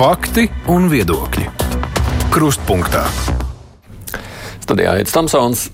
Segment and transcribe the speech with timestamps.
[0.00, 1.42] Fakti un viedokļi.
[2.32, 3.02] Krustpunktā.
[4.62, 5.66] Studijā Aits Tamsons.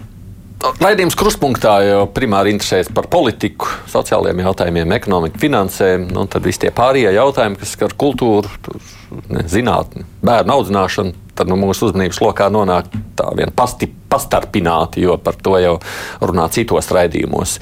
[0.81, 6.65] Raidījums krustpunktā jau primāri interesēs par politiku, sociālajiem jautājumiem, ekonomiku, finansēm, nu, un tad visi
[6.65, 8.83] tie pārējie jautājumi, kas skar kultūru, tur,
[9.31, 15.19] ne, zinātni, bērnu audzināšanu, tad nu, mūsu uzmanības lokā nonāk tā vien pasti, pastarpināti, jo
[15.23, 15.77] par to jau
[16.25, 17.59] runā citos raidījumos.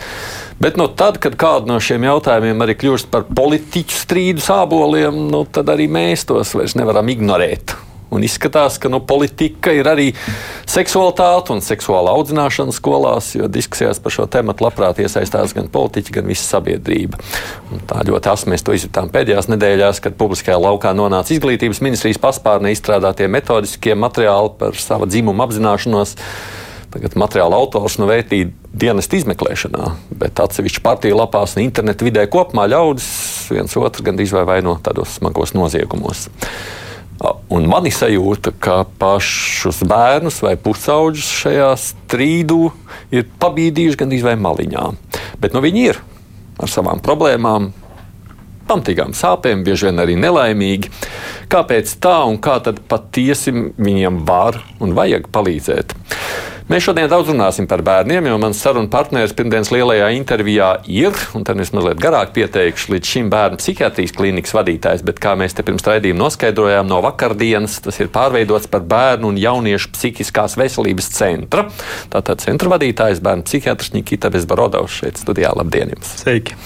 [0.63, 5.43] Bet nu, tad, kad kādu no šiem jautājumiem arī kļūst par politiķu strīdu sāboliem, nu,
[5.51, 7.75] tad arī mēs tos vairs nevaram ignorēt.
[8.15, 10.11] Un izskatās, ka nu, politika ir arī
[10.71, 16.29] seksualitāte un seksuāla audzināšana skolās, jo diskusijās par šo tēmu labprāt iesaistās gan politiķi, gan
[16.31, 17.21] visa sabiedrība.
[17.75, 22.21] Un tā ļoti asi mēs to izjutām pēdējās nedēļās, kad publiskajā laukā nonāca izglītības ministrijas
[22.23, 26.15] paspārnē izstrādātie metodiskie materiāli par savu dzimumu apzināšanos.
[26.95, 29.89] Tagad materiāla autors nu vērtīja dienestu izmeklēšanā,
[30.21, 33.09] bet atsevišķi partiju lapās un internetu vidē kopumā ļaudis
[33.51, 36.29] viens otru gandrīz vai vaino tādos smagos noziegumos.
[37.55, 42.59] Un mani sajūta, ka pašus bērnus vai pusauģus šajā strīdū
[43.15, 44.89] ir pabīdījuši gandrīz vai maliņā.
[45.41, 46.01] Bet nu, viņi ir
[46.59, 47.71] ar savām problēmām,
[48.69, 50.91] pamatīgām sāpēm, bieži vien arī nelaimīgi.
[51.53, 55.97] Kāpēc tā un kā tad patiesi viņiem var un vajag palīdzēt?
[56.65, 61.45] Mēs šodien daudz runāsim par bērniem, jo mans sarunu partneris pirmdienas lielajā intervijā ir, un
[61.45, 65.61] tad es mazliet garāk pieteikšu, līdz šim bērnu psihiatrijas klīnikas vadītājs, bet kā mēs te
[65.67, 71.67] pirms raidījuma noskaidrojām no vakardienas, tas ir pārveidots par bērnu un jauniešu psihiskās veselības centra.
[72.15, 75.53] Tātad centra vadītājs bērnu psihiatrs Nikita Bezbarodovs šeit studijā.
[75.61, 76.17] Labdien jums!
[76.25, 76.57] Sveiki!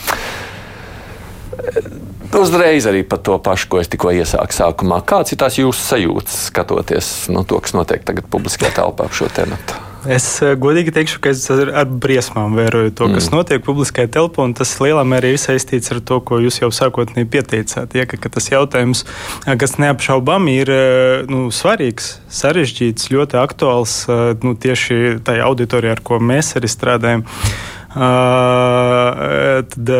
[2.38, 5.00] Uzreiz arī par to pašu, ko es tikko iesāku sākumā.
[5.08, 9.30] Kāds ir tās jūsu sajūtas, skatoties no to, kas notiek tagad publiskajā telpā ap šo
[9.33, 9.58] tēmu?
[10.06, 13.34] Es eh, godīgi teikšu, ka es ar, ar briesmām vēroju to, kas mm.
[13.34, 17.28] notiek publiskajā telpā, un tas lielā mērā ir saistīts ar to, ko jūs jau sākotnēji
[17.33, 17.97] pieteicāt.
[17.98, 19.03] Ja, ka, ka tas jautājums,
[19.44, 23.98] eh, kas neapšaubāmi ir eh, nu, svarīgs, sarežģīts, ļoti aktuāls
[24.44, 27.26] nu, tieši tajā auditorijā, ar ko mēs arī strādājam.
[27.26, 29.91] Uh, tad,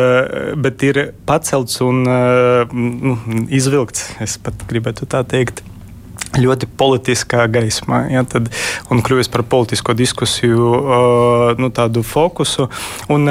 [0.63, 3.17] bet ir pacelts un nu,
[3.51, 5.63] izvilkts, es pat gribētu tā teikt
[6.37, 8.51] ļoti politiskā gaismā, ja, tad,
[8.93, 10.69] un kļuvis par politisko diskusiju
[11.57, 11.69] nu,
[12.05, 12.67] fokusu.
[13.09, 13.25] Un,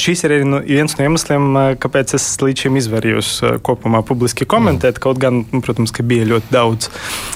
[0.00, 1.48] šis ir arī nu, viens no iemesliem,
[1.82, 3.32] kāpēc es līdz šim izvairījos
[3.66, 4.98] kopumā publiski komentēt.
[4.98, 5.04] Mm.
[5.04, 6.90] Kaut gan, nu, protams, ka bija ļoti daudz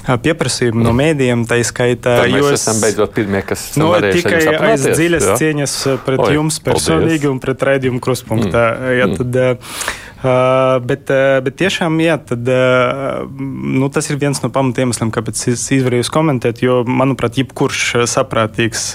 [0.06, 0.86] pieprasījumu mm.
[0.86, 2.18] no mēdījiem, tā izskaitā.
[2.22, 5.38] Tad mēs es, esam beidzot pirmie, kas no, nu, tikai aiz dziļas jā?
[5.42, 7.32] cieņas pret Oi, jums personīgi paldies.
[7.32, 8.68] un pret raidījumu kruspunktā.
[8.78, 8.98] Mm.
[8.98, 14.40] Ja, tad, uh, Uh, bet, uh, bet tiešām jā, tad, uh, nu, tas ir viens
[14.42, 16.62] no pamatiemesliem, kāpēc es izvarījos komentēt.
[16.64, 18.90] Jo, manuprāt, jebkurš saprātīgs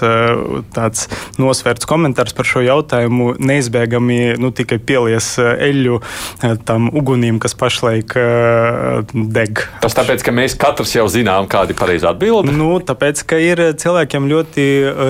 [0.74, 1.06] tāds
[1.40, 6.00] nosvērts komentārs par šo jautājumu neizbēgami nu, tikai pielies eļļu
[6.68, 8.14] tam ugunīm, kas pašlaik
[9.14, 9.64] deg.
[9.84, 12.52] Tas tāpēc, ka mēs katrs jau zinām, kāda ir pareizā atbilde.
[12.54, 14.66] Nu, tāpēc, ka ir cilvēkiem ļoti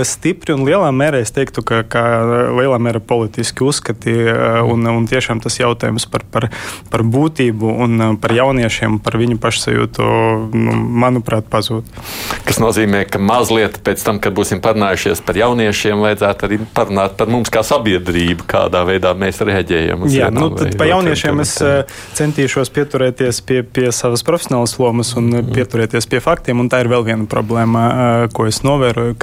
[0.06, 2.04] stipri un lielā mērā, es teiktu, ka, ka
[2.54, 4.14] lielā mērā politiski uzskati
[4.70, 6.50] un, un tiešām tas jautājums jautājums par, par,
[6.90, 10.02] par būtību un uh, par jauniešiem, par viņu pašsajūtu,
[10.52, 11.84] nu, manuprāt, pazūd.
[12.44, 17.28] Tas nozīmē, ka mazliet pēc tam, kad būsim parunājušies par jauniešiem, vajadzētu arī parunāt par
[17.28, 20.06] mums kā sabiedrību, kādā veidā mēs reaģējam.
[20.08, 21.84] Jā, nu, tad par jauniešiem es uh,
[22.14, 25.54] centīšos pieturēties pie, pie savas profesionālas lomas un mm.
[25.54, 29.18] pieturēties pie faktiem, un tā ir vēl viena problēma, uh, ko es novēroju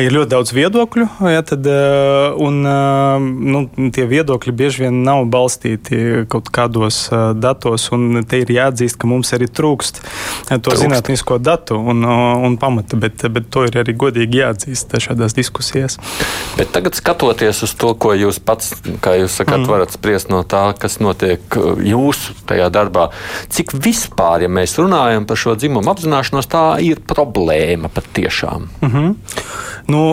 [0.00, 3.60] Ir ļoti daudz viedokļu, ja, tad, eh, un eh, nu,
[3.94, 7.86] tie viedokļi bieži vien nav balstīti kaut kādos eh, datos.
[8.30, 10.00] Te ir jāatzīst, ka mums arī trūkst
[10.48, 10.82] to trūkst.
[10.82, 16.00] zinātnisko datu un, un pamata, bet, bet to ir arī godīgi jāatzīst šādās diskusijās.
[16.58, 18.72] Bet tagad skatoties uz to, ko jūs pats,
[19.04, 19.70] kā jūs sakāt, mm.
[19.70, 23.08] varat spriest no tā, kas notiek jūsu tajā darbā,
[23.52, 28.68] cik vispār, ja mēs runājam par šo dzimumu apzināšanos, tā ir problēma patiešām.
[28.80, 29.33] Mm -hmm.
[29.90, 30.04] Nu,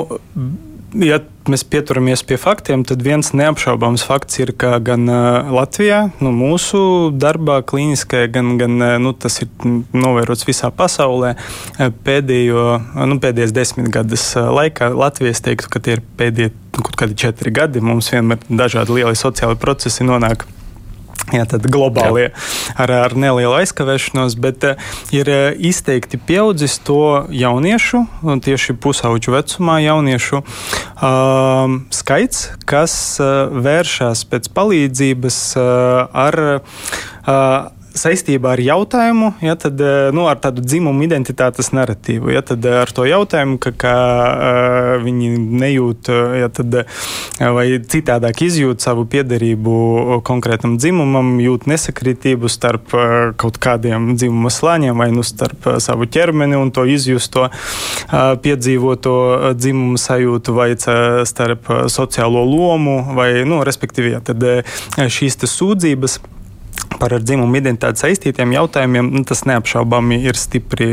[1.00, 5.08] ja mēs pieturamies pie faktiem, tad viens neapšaubāms fakts ir, ka gan
[5.54, 6.82] Latvijā, nu, mūsu
[7.16, 9.50] darbā, klīniskajā, gan, gan nu, tas ir
[9.96, 11.34] novērots visā pasaulē,
[12.06, 12.66] pēdējo,
[13.10, 17.54] nu, pēdējos desmit gadus laikā Latvijas teiktu, ka tie ir pēdējie nu, kaut kādi četri
[17.56, 17.84] gadi.
[17.84, 20.46] Mums vienmēr dažādi lieli sociāli procesi nonāk
[21.32, 22.32] Jā, tad globālie Jā.
[22.84, 28.04] ar, ar nelielu aizkavēšanos, bet uh, ir uh, izteikti pieaudzis to jauniešu,
[28.44, 36.42] tieši pusauģu vecumā jauniešu uh, skaits, kas uh, vēršas pēc palīdzības ar.
[37.22, 39.80] Uh, saistībā ar jautājumu, ja, tad,
[40.16, 42.32] nu, ar tādu dzimumu identitātes narratīvu.
[42.34, 43.94] Ja, tad ar to jautājumu, ka, ka
[45.04, 46.12] viņi nejūt
[46.42, 46.82] ja, tad,
[47.40, 52.96] vai citādāk izjūt savu piederību konkrētam dzimumam, jūt nesakritību starp
[53.42, 57.50] kaut kādiem dzimuma slāņiem vai nu starp savu ķermeni un to izjusto,
[58.12, 59.16] piedzīvoto
[59.58, 64.46] dzimumu sajūtu vai starp sociālo lomu vai, nu, respektīvi, ja, tad
[65.12, 66.20] šīs sūdzības
[67.00, 70.90] par ar dzimumu identitāti saistītiem jautājumiem, nu, tas neapšaubāmi ir stipri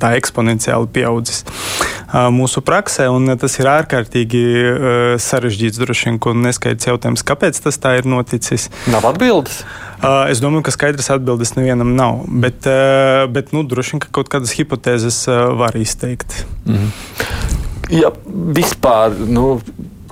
[0.00, 1.44] tā eksponenciāli pieaudzis
[2.34, 4.42] mūsu praksē, un tas ir ārkārtīgi
[5.22, 8.68] sarežģīts, droši vien, un neskaidrs jautājums, kāpēc tas tā ir noticis.
[8.90, 9.62] Nav atbildes.
[10.32, 12.66] Es domāju, ka skaidras atbildes nevienam nav, bet,
[13.34, 15.22] bet nu, droši vien, ka kaut kādas hipotēzes
[15.60, 16.42] var izteikt.
[16.64, 16.90] Mm.
[17.90, 18.12] Ja
[18.56, 19.60] vispār, nu,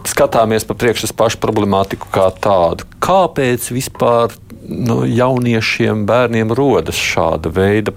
[0.09, 2.89] skatāmies pa priekšu pašu problemātiku kā tādu.
[3.05, 4.35] Kāpēc vispār
[4.69, 7.95] nu, jauniešiem, bērniem rodas šāda veida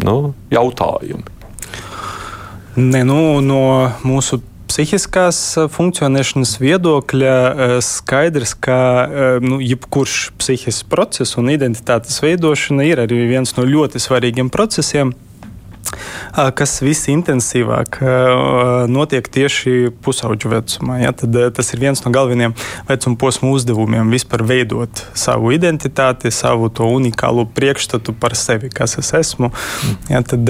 [0.00, 1.24] nu, jautājumi?
[2.76, 3.62] Ne, nu, no
[4.06, 4.40] mūsu
[4.72, 5.38] psihiskās
[5.74, 7.34] funkcionēšanas viedokļa
[7.84, 8.78] skaidrs, ka
[9.44, 15.12] nu, jebkurš psihisks process un identitātes veidošana ir arī viens no ļoti svarīgiem procesiem
[16.32, 17.98] kas visintensīvāk
[18.92, 20.98] notiek tieši pusauģu vecumā.
[21.02, 21.12] Ja?
[21.16, 22.54] Tad, tas ir viens no galvenajiem
[22.88, 29.12] vecuma posmu uzdevumiem- vispār veidot savu identitāti, savu to unikālu priekšstatu par sevi, kas es
[29.12, 29.50] esmu,
[30.08, 30.22] ja?
[30.22, 30.48] tad,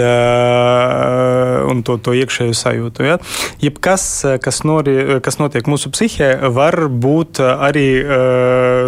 [1.70, 3.06] un to, to iekšēju sajūtu.
[3.06, 3.18] Ja?
[3.62, 7.88] Jebkas, kas, nori, kas notiek mūsu psihē, var būt arī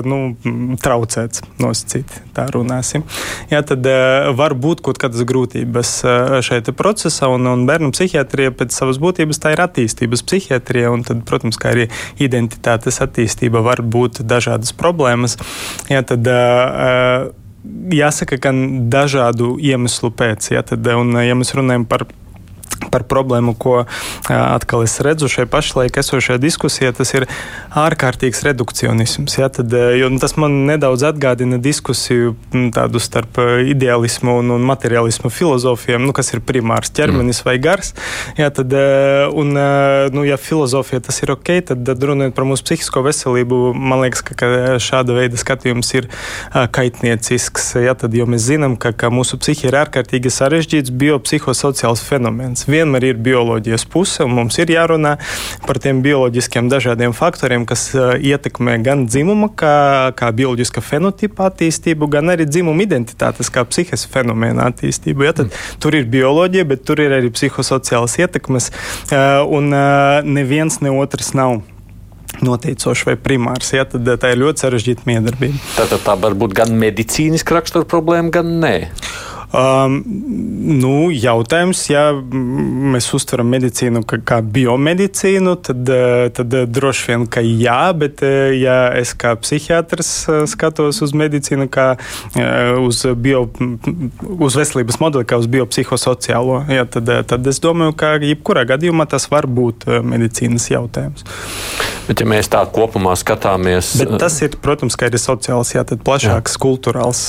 [0.04, 0.36] nu,
[0.82, 3.04] traucēts, nosacīt, tā runāsim.
[3.50, 3.62] Ja?
[3.62, 3.86] Tad
[4.36, 5.94] var būt kaut kādas grūtības
[6.44, 11.22] šeit procesā, un, un bērnu psihiatrija pēc savas būtības tā ir attīstības psihiatrija, un tad,
[11.28, 11.88] protams, kā arī
[12.22, 15.38] identitātes attīstība var būt dažādas problēmas.
[15.90, 17.30] Jā, tad, uh,
[17.94, 18.52] jāsaka, ka
[18.92, 22.06] dažādu iemeslu pēc, ja, tad, un, ja mēs runājam par
[22.94, 23.82] par problēmu, ko
[24.30, 27.26] atkal es redzu šajā pašlaik esošajā diskusijā, tas ir
[27.74, 29.38] ārkārtīgs redukcionisms.
[29.40, 32.36] Ja, tad, nu, tas man nedaudz atgādina diskusiju
[32.74, 33.40] tādu starp
[33.74, 37.48] ideālismu un, un materiālismu filozofiem, nu, kas ir primārs ķermenis mm.
[37.48, 37.94] vai gars.
[38.38, 38.74] Ja, tad,
[39.34, 39.54] un,
[40.14, 44.22] nu, ja filozofija tas ir ok, tad, tad runājot par mūsu psihisko veselību, man liekas,
[44.26, 46.08] ka, ka šāda veida skatījums ir
[46.74, 47.72] kaitniecisks.
[47.82, 53.08] Ja, tad, jo mēs zinām, ka, ka mūsu psihi ir ārkārtīgi sarežģīts biopsihosociāls fenomens vienmēr
[53.10, 55.16] ir bioloģijas puse, un mums ir jārunā
[55.66, 62.08] par tiem bioloģiskiem dažādiem faktoriem, kas uh, ietekmē gan dzimumu, kā, kā bioloģiska fenotipa attīstību,
[62.12, 65.26] gan arī dzimuma identitātes, kā psihes fenomena attīstību.
[65.26, 65.78] Ja, tad, mm.
[65.82, 68.70] Tur ir bioloģija, bet tur ir arī psihosociālas ietekmes,
[69.10, 71.62] uh, un uh, neviens ne otrs nav
[72.44, 73.70] noteicošs vai primārs.
[73.76, 75.60] Ja, tad tā ir ļoti sarežģīta miedarbība.
[75.78, 78.74] Tātad tā var būt gan medicīniska rakstura problēma, gan nē.
[79.54, 80.00] Um,
[80.80, 87.26] nu, jautājums, ja mēs uztveram medicīnu kā, kā biomedicīnu, tad, eh, tad eh, droši vien,
[87.30, 90.10] ka jā, bet eh, ja es kā psihiatrs
[90.50, 91.86] skatos uz medicīnu kā
[92.82, 93.44] uz, bio,
[94.34, 99.28] uz veselības modeli, kā uz biopsihosociālo, jā, tad, tad es domāju, ka jebkurā gadījumā tas
[99.30, 101.28] var būt medicīnas jautājums.
[102.04, 106.60] Bet, ja mēs tā kopumā skatāmies, Bet tas ir, protams, arī sociāls, jā, plašāks jā.
[106.60, 107.22] kultūrāls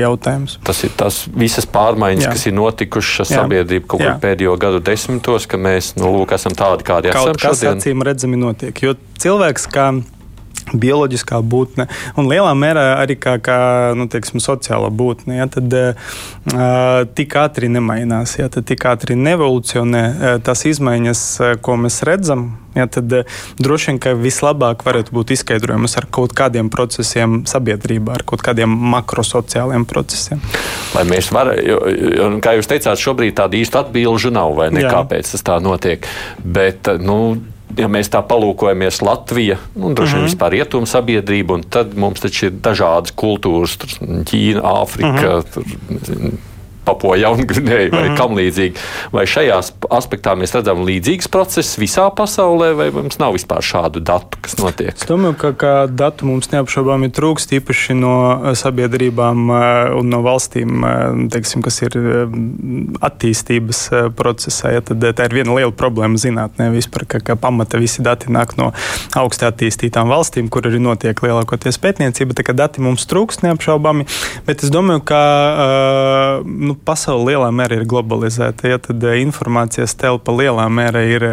[0.00, 0.58] jautājums.
[0.66, 2.32] Tas ir tas visas pārmaiņas, jā.
[2.34, 6.86] kas ir notikušas sabiedrībā kaut kur pēdējo gadu desmitos, ka mēs nu, lūk, esam tādi,
[6.86, 7.40] kādi kaut esam.
[7.46, 7.78] Kas šodien.
[7.78, 9.90] acīm redzami notiek, jo cilvēks kā
[10.74, 11.86] bioloģiskā būtne
[12.18, 13.58] un lielā mērā arī kā, kā
[13.98, 15.38] nu, teiksim, sociāla būtne.
[15.38, 16.14] Ja, tad uh,
[17.16, 21.24] tik ātri nemainās, ja, tad tik ātri nevolucionē uh, tās izmaiņas,
[21.62, 22.48] ko mēs redzam.
[22.76, 23.08] Ja, tad
[23.56, 28.74] droši vien, ka vislabāk varētu būt izskaidrojamas ar kaut kādiem procesiem sabiedrībā, ar kaut kādiem
[28.92, 30.42] makrosociāliem procesiem.
[30.92, 34.92] Lai mēs varētu, kā jūs teicāt, šobrīd tādu īstu atbilžu nav, vai ne, Jā.
[34.92, 36.04] kāpēc tas tā notiek.
[36.44, 37.38] Bet, nu,
[37.76, 40.32] ja mēs tā palūkojamies Latvija, nu, droši vien uh -huh.
[40.32, 45.38] vispār rietumu sabiedrība, tad mums taču ir dažādas kultūras, Ķīna, Āfrika.
[45.38, 46.55] Uh -huh.
[46.86, 48.80] Papua Jaungvinēju vai mm kam līdzīgi.
[49.12, 49.58] Vai šajā
[49.92, 54.94] aspektā mēs redzam līdzīgas procesus visā pasaulē, vai mums nav vispār šādu datu, kas notiek?
[54.94, 60.22] Es domāju, ka, ka datu mums neapšaubāmi trūkst īpaši no eh, sabiedrībām eh, un no
[60.24, 61.98] valstīm, eh, teiksim, kas ir
[63.04, 63.82] attīstības
[64.16, 64.72] procesā.
[64.76, 68.56] Ja, tad tā ir viena liela problēma zinātnē vispār, ka, ka pamata visi dati nāk
[68.60, 68.70] no
[69.18, 72.38] augsti attīstītām valstīm, kur arī notiek lielākoties pētniecība.
[72.38, 74.08] Tā kā dati mums trūkst neapšaubāmi,
[74.48, 75.22] bet es domāju, ka
[76.46, 78.70] nu, pasaule lielā mērā ir globalizēta.
[78.70, 81.26] Ja, tad informācijas telpa lielā mērā ir,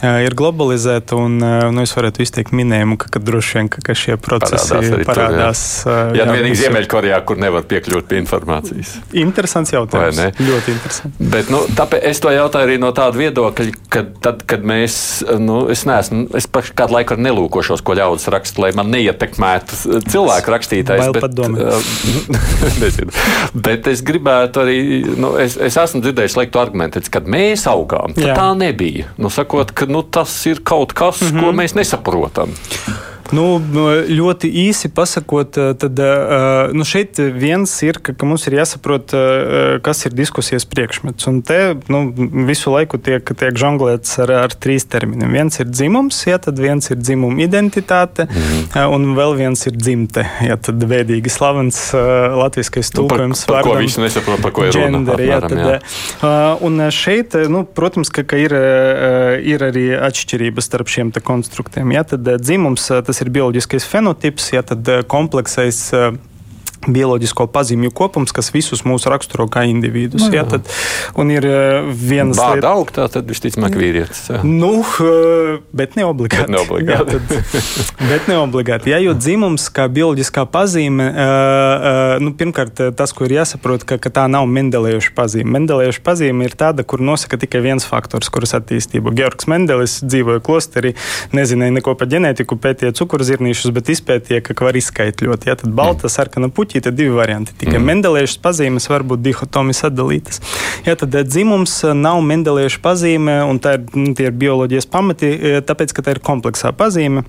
[0.00, 1.18] ir globalizēta.
[1.18, 5.06] Un, nu, es varētu izteikt minējumu, ka, ka droši vien ka, ka šie procesi parādās.
[5.08, 8.94] parādās tur, jā, jā nu vienīgi Ziemeļkorejā, kur nevar piekļūt pie informācijas.
[9.20, 10.22] Interesants jautājums.
[10.40, 11.20] Ļoti interesants.
[11.20, 14.94] Bet, nu, tāpēc es to jautāju arī no tāda viedokļa, ka tad, kad mēs,
[15.42, 21.10] nu, es neesmu, es kādu laiku nelūkošos, ko ļaudis raksta, lai man neietekmētu cilvēku rakstītājs.
[21.16, 21.28] Bet,
[22.82, 23.14] nezinu.
[23.66, 24.69] bet es gribētu arī,
[25.20, 29.10] nu, es, es esmu dzirdējis sliktu argumentu, kad mēs augām, tā nebija.
[29.20, 31.40] Nu, sakot, ka nu, tas ir kaut kas, mm -hmm.
[31.44, 32.54] ko mēs nesaprotam.
[33.34, 33.44] Nu,
[34.10, 39.14] ļoti īsi pasakot, eh, tad eh, nu, šeit viens ir, ka, ka mums ir jāsaprot,
[39.14, 41.28] eh, kas ir diskusijas priekšmets.
[41.30, 41.60] Un te
[41.92, 42.02] nu,
[42.48, 45.30] visu laiku tiek, tiek žonglēts ar, ar trīs terminiem.
[45.36, 48.74] Viens ir dzimums, ja tad viens ir dzimuma identitāte, mm.
[48.90, 50.26] un vēl viens ir dzimte.
[50.44, 53.44] Ja tad veidīgi slavens latviskais tulkojums.
[53.46, 55.00] Nu, par, par ko visi nesaprot, par ko ir runa.
[55.00, 56.34] Gender, ja, tad, jā.
[56.66, 58.54] Un šeit, nu, protams, ka, ka ir,
[59.46, 61.94] ir arī atšķirības starp šiem konstruktiem.
[61.94, 66.10] Ja, tad dzimums tas ir bioloģiskais fenotips, ja tad eh, kompleksais eh,
[66.88, 70.24] bioloģisko pazīmju kopums, kas visus mūs raksturo kā individus.
[70.24, 70.40] No, jā.
[70.40, 70.68] jā, tad,
[71.20, 74.22] un ir uh, viens no tādiem augstiem, tā tad visticamāk vīrietis.
[74.32, 74.40] Jā.
[74.46, 76.48] Nu, uh, bet ne obligāti.
[76.48, 77.18] Bet ne obligāti.
[77.18, 77.66] jā, tad,
[78.12, 78.94] bet ne obligāti.
[78.94, 84.14] Jā, jo dzimums kā bioloģiskā pazīme, uh, nu, pirmkārt, tas, ko ir jāsaprot, ka, ka
[84.20, 85.52] tā nav Mendelējuša pazīme.
[85.58, 89.12] Mendelējuša pazīme ir tāda, kur nosaka tikai viens faktors, kuras attīstību.
[89.20, 90.94] Georgs Mendelis dzīvoja klosterī,
[91.36, 95.48] nezināja neko par ģenētiku, pētīja cukurzirnīšus, bet izpētīja, ka var izskaitļot.
[95.50, 97.54] Jā, tad balta, sarkana puķa puķi, tad divi varianti.
[97.58, 97.86] Tikai mm.
[97.86, 100.40] mendeliešu pazīmes var būt dihotomi sadalītas.
[100.86, 105.30] Jā, tad eh, dzimums eh, nav mendeliešu pazīme, un tā ir, nu, ir bioloģijas pamati,
[105.34, 107.24] eh, tāpēc, ka tā ir kompleksā pazīme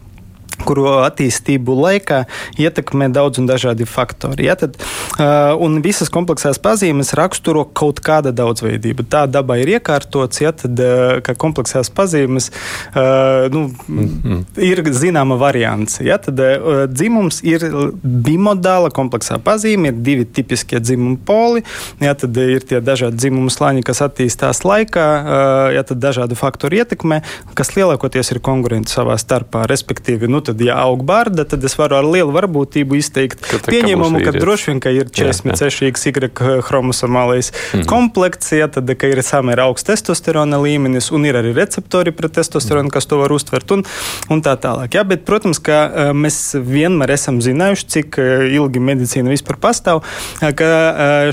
[0.66, 2.24] kuru attīstību laikā
[2.62, 4.48] ietekmē daudz un dažādi faktori.
[4.50, 9.06] Ja, tad, uh, un visas kompleksās pazīmes raksturo kaut kāda daudzveidība.
[9.12, 14.44] Tā dabā ir iekārtots, ja tad uh, kā kompleksās pazīmes uh, nu, mm -hmm.
[14.62, 16.00] ir zināma variants.
[16.02, 17.66] Ja, tad uh, dzimums ir
[18.04, 21.64] bimodāla kompleksā pazīme, ir divi tipiskie dzimuma poli,
[22.00, 26.76] ja, tad ir tie dažādi dzimumu slāņi, kas attīstās laikā, uh, ja tad dažādu faktoru
[26.76, 27.22] ietekmē,
[27.54, 30.28] kas lielākoties ir konkurenti savā starpā, respektīvi.
[30.28, 34.34] Nu, tad, ja aug barda, tad es varu ar lielu varbūtību izteikt ka pieņēmumu, ka
[34.36, 37.86] droši vien ka ir 46Y chromosomālais mm -hmm.
[37.90, 42.90] komplekts, ja tad ka ir samērā augsts testosterona līmenis un ir arī receptori pret testosteronu,
[42.90, 43.84] kas to var uztvert un,
[44.30, 44.96] un tā tālāk.
[44.96, 50.04] Ja, bet, protams, ka e, mēs vienmēr esam zinājuši, cik e, ilgi medicīna vispār pastāv,
[50.42, 50.72] e, ka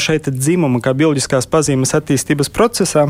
[0.03, 3.09] šeit dzimuma kā bioloģiskās pazīmes attīstības procesā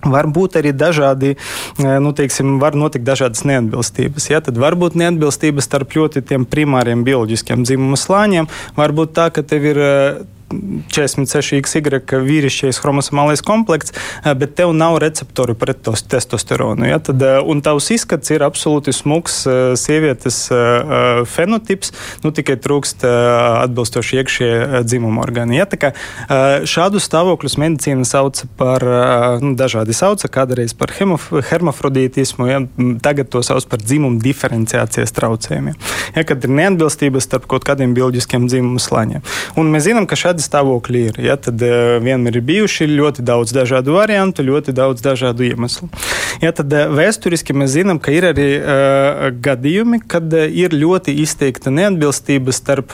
[0.00, 4.30] Var būt arī dažādi, eh, nu, teiksim, var notikt dažādas neatbilstības.
[4.30, 4.40] Ja?
[4.40, 8.48] Tad var būt neatbilstības starp ļoti tiem primāriem bioloģiskiem dzimuma slāņiem.
[8.76, 14.98] Var būt tā, ka tev ir eh, 46XY vīrišķais chromosomālais komplekts, eh, bet tev nav
[15.02, 16.86] receptori pret tos testosteronu.
[16.88, 16.98] Ja?
[16.98, 20.40] Tad, eh, un tavs izskats ir absolūti smuks eh, sievietes
[21.30, 21.92] fenotips,
[22.24, 25.58] nu tikai trūkst atbilstoši iekšējie dzimuma orgāni.
[25.60, 25.66] Ja?
[25.80, 25.92] Kā,
[26.68, 28.84] šādu stāvokļus medicīna sauc par,
[29.42, 32.60] nu, dažādi sauca, kādreiz par hermafrodītismu, ja?
[33.04, 35.76] tagad to sauc par dzimumu diferenciācijas traucējumiem.
[36.16, 36.24] Ja?
[36.26, 39.24] Kad ir neatbilstības starp kaut kādiem bioloģiskiem dzimumu slāņiem.
[39.60, 41.20] Un mēs zinām, ka šādi kādi stāvokļi ir.
[41.20, 45.88] Ja, tad uh, vienmēr ir bijuši ļoti daudz dažādu variantu, ļoti daudz dažādu iemeslu.
[46.42, 51.70] Ja, tad uh, vēsturiski mēs zinām, ka ir arī uh, gadījumi, kad ir ļoti izteikta
[51.70, 52.92] neatbilstība starp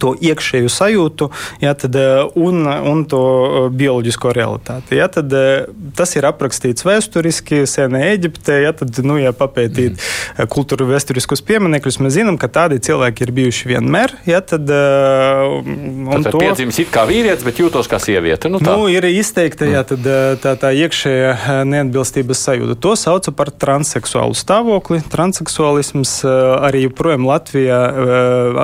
[0.00, 1.30] to iekšēju sajūtu
[1.60, 4.98] ja, tad, eh, un, un to eh, bioloģisko realitāti.
[4.98, 5.66] Ja, tad, eh,
[5.96, 8.60] tas ir aprakstīts vēsturiski, senē Eģiptē.
[8.64, 10.50] Ja, tad, nu, ja papētīt mm.
[10.52, 14.16] kultūru vēsturiskus pieminekļus, mēs zinām, ka tādi cilvēki ir bijuši vienmēr.
[14.28, 18.50] Ja, tad, tad to piedzimis it kā vīrietis, bet jūtos kā sieviete.
[18.52, 18.74] Nu, tā.
[18.74, 19.74] nu, ir izteikta mm.
[19.76, 20.10] ja, tad,
[20.42, 22.78] tā, tā iekšējā neatbilstības sajūta.
[22.80, 25.02] To sauc par transseksuālu stāvokli.
[25.12, 27.80] Transseksuālisms arī joprojām Latvijā,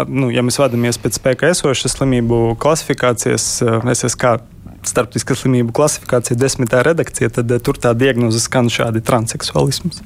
[0.09, 4.37] nu, ja mēs vadāmies pēc spēkā esošas slimību klasifikācijas, eh, SSK
[4.91, 10.03] starptautiskā slimību klasifikācija, desmitā redakcija, tad uh, tur tā diagnoze skan šādi transseksuālisms.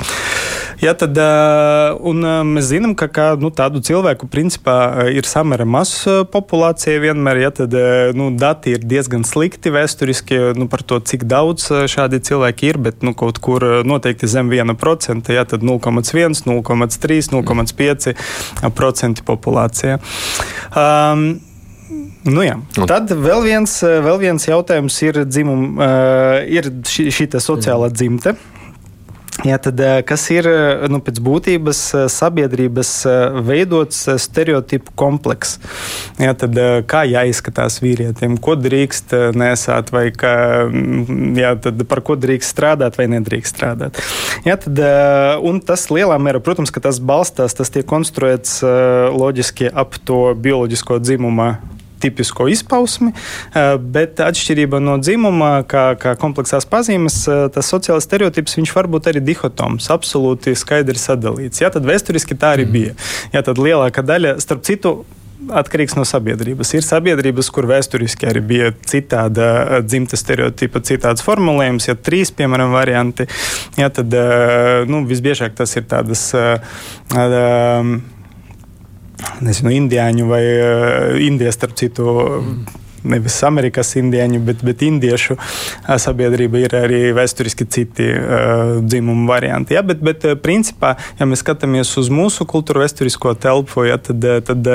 [0.80, 5.66] Ja, tad, uh, un, uh, mēs zinām, ka kā, nu, tādu cilvēku principā ir samērā
[5.68, 5.92] maz
[6.32, 7.36] populācija vienmēr.
[7.44, 7.74] Ja, tad,
[8.16, 13.04] nu, dati ir diezgan slikti vēsturiski nu, par to, cik daudz šādi cilvēki ir, bet
[13.06, 20.00] nu, kaut kur noteikti zem 1%, ja, tad 0,1, 0,3, 0,5% populācija.
[20.74, 21.49] Um,
[22.28, 22.58] Nu jā.
[22.76, 28.36] Tad vēl viens, vēl viens jautājums ir, dzimum, uh, ir šī, šī sociālā dzimte.
[29.40, 32.90] Jā, tad, eh, kas ir eh, nu, pēc būtības eh, sabiedrības
[33.46, 35.56] veidots stereotipu komplekss?
[36.20, 36.58] Jā, tad,
[36.90, 40.34] kā jāizskatās vīrietim, ko drīkst nesāt, vai kā,
[40.68, 44.04] mm, jā, tad, par ko drīkst strādāt vai nedrīkst strādāt.
[44.44, 44.82] Jā, tad,
[45.46, 48.60] un tas lielā mērā, protams, ka tas balstās, tas tiek konstruēts
[49.16, 51.54] loģiski ap to bioloģisko dzimumu
[52.00, 58.58] tipisko izpausmi, eh, bet atšķirība no dzimuma, kā, kā kompleksās pazīmes, eh, tas sociālais stereotips
[58.74, 61.60] var būt arī dihotoms, absolūti skaidri sadalīts.
[61.60, 62.72] Jā, tad vēsturiski tā arī mhm.
[62.72, 62.92] bija.
[63.34, 65.00] Jā, tad lielākā daļa, starp citu,
[65.56, 66.74] atkarīgs no sabiedrības.
[66.76, 72.72] Ir sabiedrības, kur vēsturiski arī bija citāda eh, dzimta stereotipa, citāds formulējums, ja trīs, piemēram,
[72.76, 73.28] varianti.
[73.80, 74.14] Jā, tad
[74.90, 76.30] nu, visbiežāk tas ir tādas.
[76.36, 78.00] Uh,
[79.44, 82.06] nezinu, indiāņu vai uh, indijas, starp citu.
[82.10, 85.36] Mm nevis Amerikas indieņu, bet, bet indiešu
[86.00, 89.74] sabiedrība ir arī vēsturiski citi uh, dzimumu varianti.
[89.76, 89.82] Ja?
[89.86, 94.68] Bet, bet principā, ja mēs skatāmies uz mūsu kultūru vēsturisko telpu, ja, tad, tad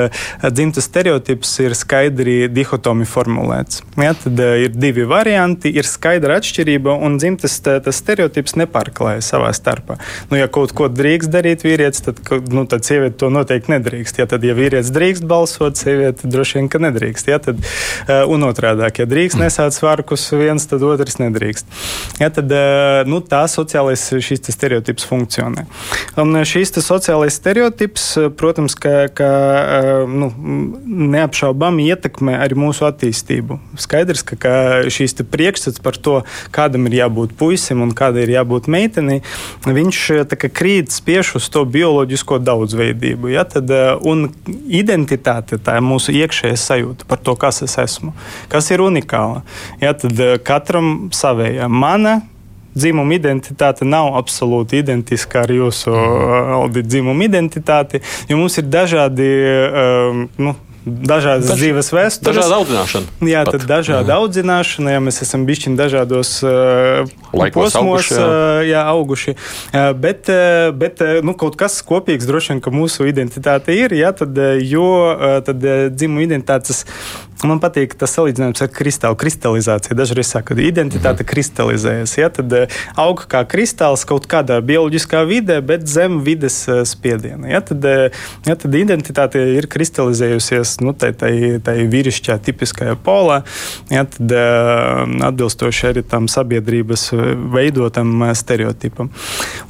[0.56, 3.82] dzimtas stereotips ir skaidri dihotomi formulēts.
[4.00, 4.14] Ja?
[4.18, 9.98] Tad ir divi varianti, ir skaidra atšķirība, un dzimtas tas stereotips nepārklāja savā starpā.
[10.30, 12.20] Nu, ja kaut ko drīkst darīt vīrietis, tad,
[12.52, 14.20] nu, tad sieviete to noteikti nedrīkst.
[14.20, 17.30] Ja, tad, ja vīrietis drīkst balsot, sieviete droši vien, ka nedrīkst.
[17.30, 17.40] Ja?
[17.42, 21.68] Tad, uh, Eh, un otrādi, ja drīkst nesāt svārkus viens, tad otrs nedrīkst.
[22.20, 25.66] Ja, tad, eh, nu, tā sociālais šīs stereotips funkcionē.
[26.22, 28.06] Un eh, šīs sociālais stereotips,
[28.38, 29.30] protams, ka, ka
[30.08, 30.30] nu,
[31.16, 33.58] neapšaubāmi ietekmē arī mūsu attīstību.
[33.80, 34.54] Skaidrs, ka, ka
[34.92, 36.20] šīs priekšstats par to,
[36.54, 39.22] kādam ir jābūt puisim un kādai ir jābūt meitenei,
[39.66, 43.32] viņš kā, krīt spiež uz to bioloģisko daudzveidību.
[43.34, 43.72] Ja, tad,
[44.06, 44.28] un
[44.66, 49.42] identitāte, tā ir mūsu iekšējā sajūta par to, kas es esmu esmu, kas ir unikāla.
[49.80, 51.68] Ja, tad eh, katram savējā.
[51.68, 52.22] Mana
[52.76, 59.30] dzimuma identitāte nav absolūti identiska ar jūsu uh, dzimuma identitāti, jo mums ir dažādi.
[59.72, 60.52] Uh, nu,
[60.86, 62.36] dažādas Daž, dzīves vēstures.
[62.36, 63.14] Dažāda audzināšana.
[63.26, 63.56] Jā, pat.
[63.56, 64.18] tad dažāda jā.
[64.22, 68.26] audzināšana, ja mēs esam bišķiņ dažādos uh, Laikos posmos auguši, jā.
[68.26, 69.34] Uh, jā, auguši.
[69.34, 73.96] Uh, bet uh, bet uh, nu, kaut kas kopīgs droši vien, ka mūsu identitāte ir,
[73.98, 76.84] jā, tad, uh, jo uh, tad, uh, dzimuma identitātes
[77.44, 79.96] Man patīk tas salīdzinājums ar kristālu kristalizāciju.
[79.98, 81.28] Dažreiz saka, ka identitāte mm.
[81.28, 82.14] kristalizējas.
[82.16, 82.30] Ja?
[82.32, 87.50] Tad uh, aug kā kristāls kaut kādā bioloģiskā vidē, bet zem vides uh, spiediena.
[87.50, 87.60] Ja?
[87.66, 88.56] Tad, uh, ja?
[88.56, 91.12] tad identitāte ir kristalizējusies nu, tai
[91.92, 93.42] vīrišķā, tipiskajā polā,
[93.92, 94.32] ja, tad
[95.28, 97.08] atbilstoši arī tam sabiedrības
[97.52, 99.10] veidotam stereotipam.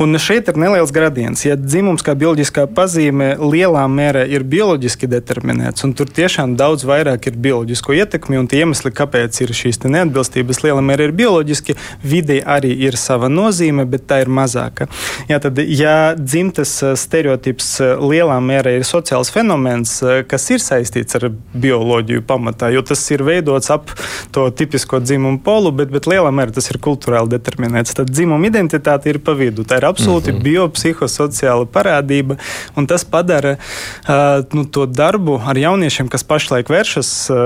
[0.02, 1.44] Un šeit ir neliels gradients.
[1.46, 7.30] Ja dzimums kā bioloģiskā pazīme lielā mērā ir bioloģiski determinēts, un tur tiešām daudz vairāk
[7.30, 12.40] ir bioloģisko ietekmi, un tie iemesli, kāpēc ir šīs neatbilstības, lielā mērā ir bioloģiski, videi
[12.44, 14.88] arī ir sava nozīme, bet tā ir mazāka.
[15.28, 21.28] Ja, tad, ja dzimtas stereotips lielā mērā ir sociāls fenomens, kas ir saistīts saistīts ar
[21.56, 23.90] bioloģiju pamatā, jo tas ir veidots ap
[24.34, 27.96] to tipisko dzimumu polu, bet, bet lielā mērā tas ir kultūrāli determinēts.
[27.96, 29.64] Tad dzimuma identitāte ir pa vidu.
[29.64, 30.44] Tā ir absolūti mm -hmm.
[30.46, 32.38] biopsihosociāla parādība,
[32.76, 37.36] un tas padara uh, nu, to darbu ar jauniešiem, kas pašlaik vēršas uh,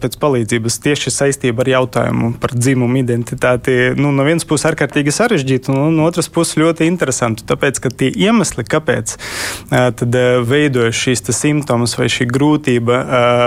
[0.00, 3.76] pēc palīdzības tieši saistībā ar jautājumu par dzimumu identitāti.
[3.98, 7.46] Nu, no vienas puses ārkārtīgi sarežģīti, un no otras puses ļoti interesanti.
[7.48, 12.98] Tāpēc, ka tie iemesli, kāpēc uh, tad, uh, veidojas šīs simptomas vai šī grūtība,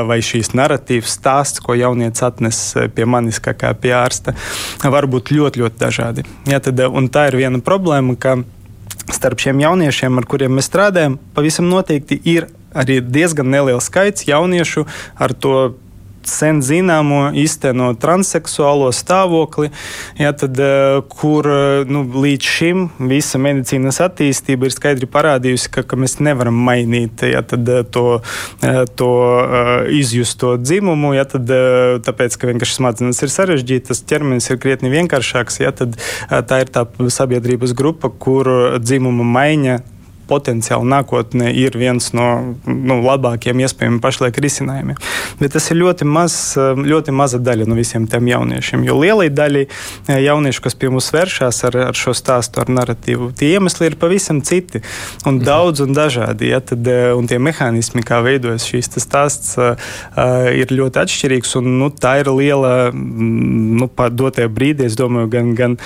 [0.08, 2.60] vai šīs narratīvas stāsts, ko jaunietis atnes
[2.96, 4.36] pie manis kā, kā pie ārsta,
[4.84, 6.26] var būt ļoti, ļoti dažādi.
[6.50, 6.80] Ja, tad,
[7.13, 8.38] tā ir viena problēma, ka
[9.12, 14.86] starp šiem jauniešiem, ar kuriem mēs strādājam, pavisam noteikti ir arī diezgan neliels skaits jauniešu
[15.22, 15.74] ar to
[16.30, 19.70] sen zināmo izteno transseksuālo stāvokli,
[20.20, 25.86] ja, tad, eh, kur eh, nu, līdz šim visa medicīnas attīstība ir skaidri parādījusi, ka,
[25.88, 28.22] ka mēs nevaram mainīt ja, tad, eh, to,
[29.00, 29.12] to
[29.94, 31.50] izjusto dzimumu, ja, tad,
[32.06, 35.98] tāpēc, ka vienkārši smadzenes ir sarežģītas, ķermenis ir krietni vienkāršāks, ja, tad
[36.30, 38.50] tā ir tā sabiedrības grupa, kur
[38.82, 39.80] dzimuma maiņa
[40.30, 42.28] potenciāli nākotnē ir viens no
[42.66, 45.00] nu, labākajiem iespējamiem pašlaik risinājumiem.
[45.40, 48.86] Bet tas ir ļoti, maz, ļoti maza daļa no visiem tiem jauniešiem.
[48.88, 53.32] Jo lielai daļai eh, jauniešu, kas pie mums vēršas ar, ar šo stāstu, ar narratīvu,
[53.38, 54.82] tie iemesli ir pavisam citi
[55.26, 55.44] un mhm.
[55.48, 56.52] daudz un dažādi.
[56.54, 59.74] Ja, tad, eh, un tie mehānismi, kā veidojas šīs stāsts, uh,
[60.54, 61.56] ir ļoti atšķirīgs.
[61.60, 65.78] Un, nu, tā ir liela, mm, nu, dotajā brīdī, es domāju, gan, gan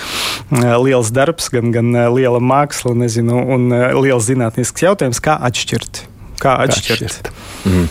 [0.82, 3.68] liels darbs, gan, gan liela māksla, nezinu, un
[4.02, 6.04] liels zinātnisks jautājums, kā atšķirt.
[6.38, 6.98] Kā atšķirt?
[6.98, 7.32] Kā atšķirt?
[7.68, 7.88] Mm.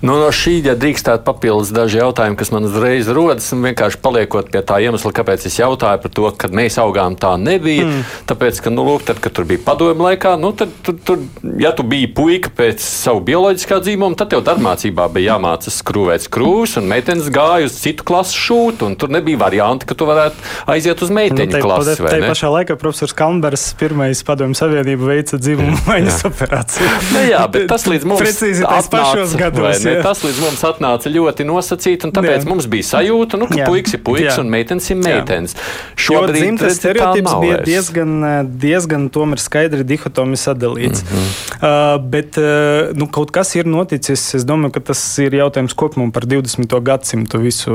[0.00, 4.48] Nu, no šī, ja drīkstētu papildus daži jautājumi, kas man uzreiz rodas, un vienkārši paliekot
[4.52, 7.84] pie tā iemesla, kāpēc es jautāju par to, kad mēs augām, tā nebija.
[7.84, 8.06] Mm.
[8.30, 11.20] Tāpēc, ka, nu, lūk, tad, kad tur bija padomju laikā, nu, tad, tur, tur,
[11.60, 16.78] ja tu biji puika pēc savu bioloģiskā dzīvuma, tad tev darbmācībā bija jāmācās skrūvēt skrūves,
[16.80, 21.04] un meitenes gāja uz citu klasu šūt, un tur nebija varianti, ka tu varētu aiziet
[21.04, 21.98] uz meiteņu nu, klasi.
[22.00, 26.90] Tā pašā laikā profesors Kalnbergs pirmais padomju savienību veica dzimumu maiņas operāciju.
[27.12, 29.89] Nu, jā, bet tas līdz mums precīzi tais pašos gados.
[29.90, 32.48] Ne, tas līdz mums atnāca ļoti nosacīti, un tāpēc jā.
[32.48, 33.68] mums bija sajūta, nu, ka jā.
[33.70, 34.36] puikas ir puikas jā.
[34.42, 35.56] un meitenes ir meitenes.
[36.00, 38.14] Šobrīd dzimtas stereotips bija diezgan,
[38.62, 41.04] diezgan tomēr skaidri dihotomi sadalīts.
[41.04, 41.30] Mm -hmm.
[41.60, 46.10] uh, bet uh, nu, kaut kas ir noticis, es domāju, ka tas ir jautājums kopumā
[46.12, 46.80] par 20.
[46.82, 47.72] gadsimtu visu.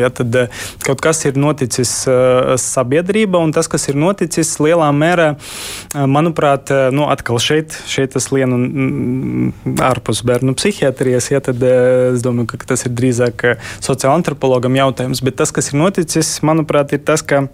[0.00, 0.48] Ja, tad uh,
[0.86, 6.70] kaut kas ir noticis uh, sabiedrībā, un tas, kas ir noticis lielā mērā, uh, manuprāt,
[6.70, 9.52] uh, nu, atkal šeit, šeit tas lien un
[9.82, 13.46] ārpus bērnu psihiatrijas, ja, tad es domāju, ka tas ir drīzāk
[13.78, 15.22] sociāla antropologam jautājums.
[15.24, 17.46] Bet tas, kas ir noticis, manuprāt, ir tas, ka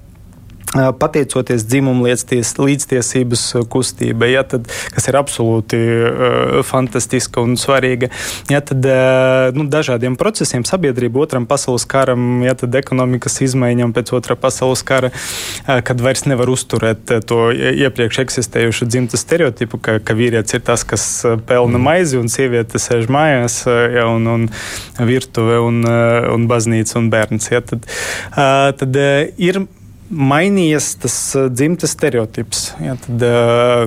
[0.74, 8.10] pateicoties dzimumu līdztiesības kustībai, ja, tad, kas ir absolūti uh, fantastiska un svarīga.
[8.50, 14.14] Ja, tad, uh, nu, dažādiem procesiem, sabiedrība, otram pasaules karam, ja, tad ekonomikas izmaiņām pēc
[14.18, 20.18] otrā pasaules kara, uh, kad vairs nevar uzturēt to iepriekš eksistējušu dzimtas stereotipu, ka, ka
[20.18, 21.06] vīrietis ir tas, kas
[21.46, 21.86] pelna mm.
[21.86, 27.50] maizi un sieviete sēž mājās, ja, un, un virtuve un, un baznīca un bērns.
[27.54, 27.86] Ja, tad,
[28.34, 28.98] tad
[29.38, 29.64] ir
[30.14, 31.16] mainījies tas
[31.50, 32.64] dzimtas stereotips.
[32.82, 33.24] Ja, tad,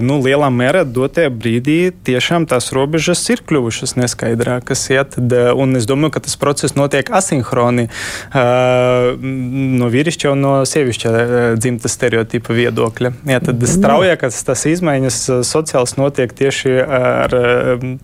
[0.04, 4.88] nu, lielā mērā dotajā brīdī tiešām tās robežas ir kļuvušas neskaidrākas.
[4.92, 7.88] Ja, tad, un es domāju, ka tas process notiek asinhroni
[8.34, 11.14] no vīrišķa un no sievišķa
[11.60, 13.14] dzimtas stereotipa viedokļa.
[13.30, 13.72] Ja, tad mm.
[13.78, 17.38] straujākās tas izmaiņas sociāls notiek tieši ar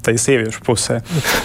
[0.05, 1.01] tai sieviešu pusē.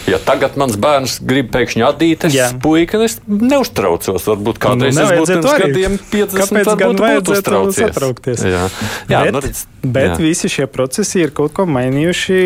[0.09, 4.27] Ja tagad mans bērns grib pēkšņi atdīt, es puika, es neuztraucos.
[4.29, 8.45] Varbūt kādreiz nu, es būtu gadiem 50 kāpēc gan vajadzētu satraukties.
[8.49, 8.65] Jā,
[9.11, 9.43] jā bet, nu,
[9.95, 10.19] bet jā.
[10.21, 12.39] visi šie procesi ir kaut ko mainījuši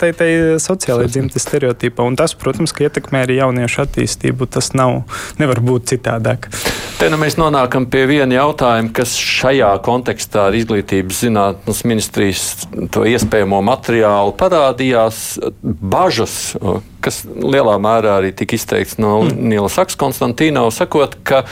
[0.00, 0.30] tai, tai
[0.62, 2.06] sociālajai dzimtes stereotipā.
[2.06, 4.48] Un tas, protams, ka ietekmē arī jauniešu attīstību.
[4.58, 5.02] Tas nav,
[5.40, 6.50] nevar būt citādāk.
[6.98, 12.46] Te nu mēs nonākam pie viena jautājuma, kas šajā kontekstā ar izglītības zinātnes ministrijas
[12.94, 16.38] to iespējamo materiālu parādījās bažas
[17.04, 19.48] kas lielā mērā arī tika izteikts no mm.
[19.50, 21.44] Nila Saks Konstantīnova, sakot, ka,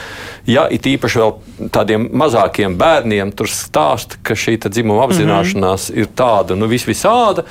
[0.49, 1.33] ja it īpaši vēl
[1.73, 5.99] tādiem mazākiem bērniem tur stāst, ka šī dzimuma apzināšanās mm -hmm.
[6.01, 7.45] ir tāda, nu, vis visāda,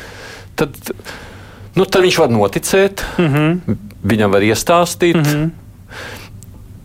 [0.55, 0.77] tad,
[1.75, 3.77] nu, tad viņš var noticēt, mm -hmm.
[4.05, 5.51] viņam var iestāstīt, mm -hmm.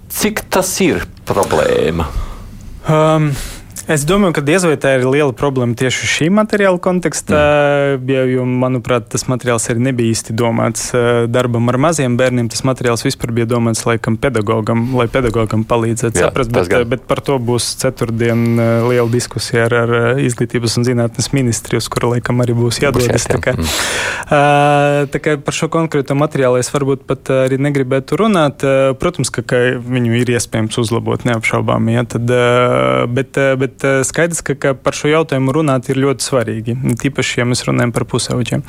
[0.09, 2.05] cik tas ir problēma.
[2.89, 3.33] Um.
[3.91, 7.39] Es domāju, ka diez vai tā ir liela problēma tieši šī materiāla kontekstā,
[7.97, 8.11] mm.
[8.31, 10.85] jo, manuprāt, tas materiāls arī nebija īsti domāts
[11.27, 12.47] darbam ar maziem bērniem.
[12.53, 16.85] Tas materiāls vispār bija domāts laikam pedagogam, lai pedagogam palīdzētu Jā, saprast, bet, gan.
[16.93, 22.13] bet par to būs ceturtdien liela diskusija ar, ar izglītības un zinātnes ministriju, uz kuru
[22.13, 23.27] laikam arī būs jādodas.
[23.27, 25.11] Tā kā, mm.
[25.11, 28.63] tā kā par šo konkrēto materiālu es varbūt pat arī negribētu runāt.
[29.03, 32.31] Protams, ka, ka viņu ir iespējams uzlabot neapšaubāmi, ja, tad,
[33.19, 36.75] bet, bet bet eh, skaidrs, ka, ka par šo jautājumu runāt ir ļoti svarīgi.
[37.01, 38.63] Tīpaši, ja mēs runājam par pusauģiem.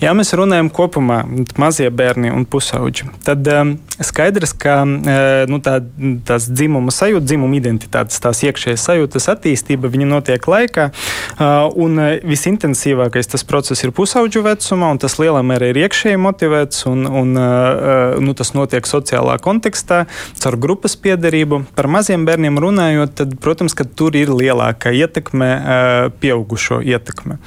[0.00, 1.24] Ja mēs runājam kopumā
[1.58, 5.78] mazie bērni un pusauģi, tad um, skaidrs, ka uh, nu, tā,
[6.26, 10.88] tās dzimuma sajūta, dzimuma identitātes, tās iekšējas sajūtas attīstība, viņa notiek laikā.
[11.36, 16.86] Uh, un visintensīvākais tas process ir pusauģu vecumā, un tas lielā mērā ir iekšēji motivēts,
[16.90, 20.04] un, un nu, tas notiek sociālā kontekstā,
[20.40, 21.62] caur grupas piedarību.
[21.76, 25.50] Par maziem bērniem runājot, tad, protams, ka tur ir lielāka ietekme,
[26.22, 27.38] pieaugušo ietekme.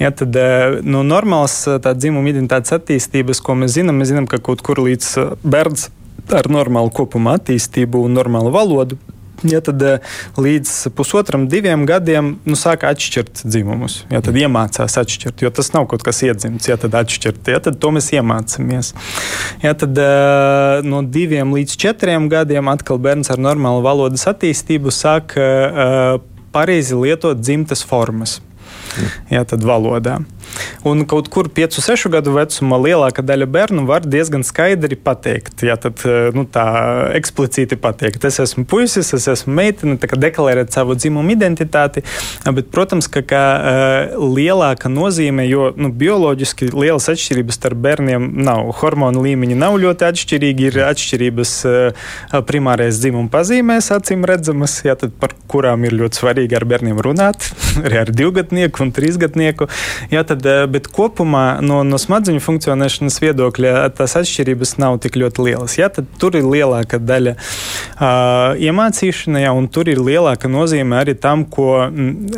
[0.00, 0.36] Ja, tad
[0.84, 5.12] no normālas dzimuma identitātes attīstības, ko mēs zinām, mēs zinām, ka kaut kur līdz
[5.46, 5.88] bērns
[6.34, 8.98] ar normālu kopuma attīstību un normālu valodu
[9.54, 14.02] ja tad eh, līdz pusotram, diviem gadiem nu, sāka atšķirt dzimumus.
[14.12, 17.80] Ja tad iemācās atšķirt, jo tas nav kaut kas iedzimts, ja tad atšķirt, ja tad
[17.82, 18.92] to mēs iemācāmies.
[19.64, 25.36] Ja tad eh, no diviem līdz četriem gadiem atkal bērns ar normālu valodas attīstību sāk
[25.40, 26.18] eh,
[26.56, 28.40] pareizi lietot dzimtas formas.
[29.30, 30.20] Ja tad valodā.
[30.86, 35.74] Un kaut kur 5, 6 gadu vecumā lielākā daļa bērnu var diezgan skaidri pateikt, ja
[35.80, 36.66] tad eh, nu, tā
[37.18, 42.04] eksplicīti pateikt, es esmu puisis, es esmu meitene, tā kā deklarēt savu dzimumu identitāti.
[42.46, 48.70] Bet, protams, ka kā, uh, lielāka nozīme, jo nu, bioloģiski lielas atšķirības starp bērniem nav.
[48.80, 52.06] Hormonu līmeņi nav ļoti atšķirīgi, ir atšķirības uh,
[52.48, 57.50] primārais dzimuma pazīmēs, acīm redzamas, ja, tad, par kurām ir ļoti svarīgi ar bērniem runāt,
[57.84, 59.68] arī ar divgadnieku un trīsgadnieku.
[60.12, 65.76] Ja, tad, bet kopumā no, no smadzeņu funkcionēšanas viedokļa tās atšķirības nav tik ļoti lielas.
[65.80, 71.16] Ja, tad tur ir lielāka daļa uh, iemācīšanai, ja, un tur ir lielāka nozīme arī
[71.18, 71.86] tam, ko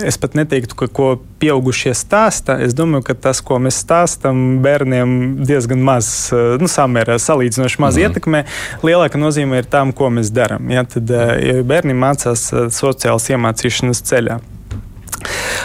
[0.04, 2.58] es pat neteiktu, ka ko pieaugušie stāsta.
[2.64, 5.14] Es domāju, ka tas, ko mēs stāstām bērniem,
[5.46, 8.06] diezgan maz, nu, samērā salīdzinoši maz mm.
[8.06, 8.44] ietekmē.
[8.86, 10.70] Lielāka nozīme ir tam, ko mēs darām.
[10.74, 14.40] Ja, tad ja bērni mācās sociālas iemācīšanas ceļā.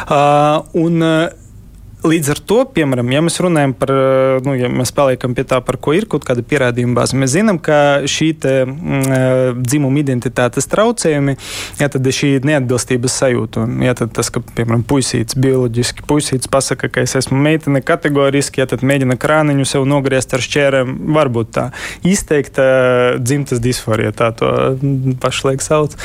[0.04, 1.44] Uh, un, uh,
[2.04, 3.92] Līdz ar to, piemēram, ja mēs runājam par,
[4.44, 7.62] nu, ja mēs paliekam pie tā, par ko ir kaut kāda pierādījuma bāze, mēs zinām,
[7.64, 11.38] ka šī te, mm, dzimuma identitātes traucējumi,
[11.80, 16.52] ja tad ir šī neatbilstības sajūta, un ja tad tas, ka, piemēram, puisīts bioloģiski, puisīts
[16.52, 21.56] pasaka, ka es esmu meitene kategoriski, ja tad mēģina krāniņu sev nogriezt ar šķērēm, varbūt
[21.56, 21.70] tā
[22.04, 22.68] izteikta
[23.24, 24.52] dzimtas disforija, tā to
[25.24, 25.96] pašlaik sauc.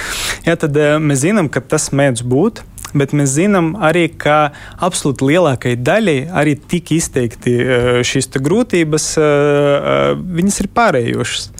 [0.46, 2.62] Ja tad mēs zinām, ka tas mēdz būt
[2.96, 4.52] bet mēs zinām arī, ka
[4.84, 11.50] absolūti lielākajai daļai arī tik izteikti eh, šīs grūtības, eh, eh, viņas ir pārējošas.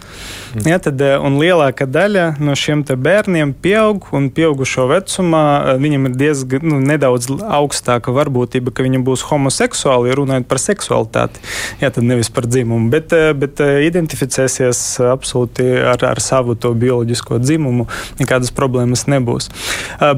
[0.65, 5.45] Ja, tad, eh, un lielākā daļa no šiem bērniem pieaug, un pieaugušo vecumā
[5.75, 11.43] eh, viņam ir diezgan nu, nedaudz augstāka varbūtība, ka viņi būs homoseksuāli, runājot par seksualitāti.
[11.83, 17.43] Ja, tad nevis par dzimumu, bet, eh, bet identificēsies absolūti ar, ar savu to bioloģisko
[17.45, 17.89] dzimumu.
[18.23, 19.51] Nekādas problēmas nebūs.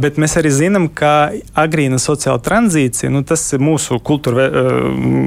[0.00, 4.46] Bet mēs arī zinām, ka agrīna sociāla tranzīcija, nu, tas ir mūsu kultūra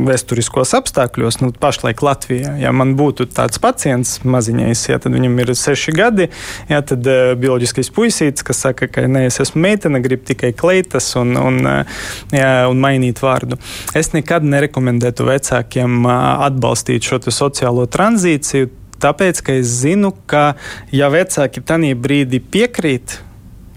[0.07, 2.55] vēsturiskos apstākļos, nu, pašlaik Latvijā.
[2.61, 4.19] Ja man būtu tāds pacients
[4.53, 6.29] maziņais, ja, tad viņam ir seši gadi.
[6.69, 11.15] Jā, tad uh, bioloģiskais puisītis, kas saka, ka nē, es esmu meitene, grib tikai kleitas
[11.19, 13.57] un, un, uh, jā, un mainīt vārdu.
[13.95, 18.71] Es nekad nerekomendētu vecākiem uh, atbalstīt šo sociālo tranzīciju.
[19.03, 20.53] Tāpēc, ka es zinu, ka
[20.93, 23.19] ja vecāki tajā brīdī piekrīt,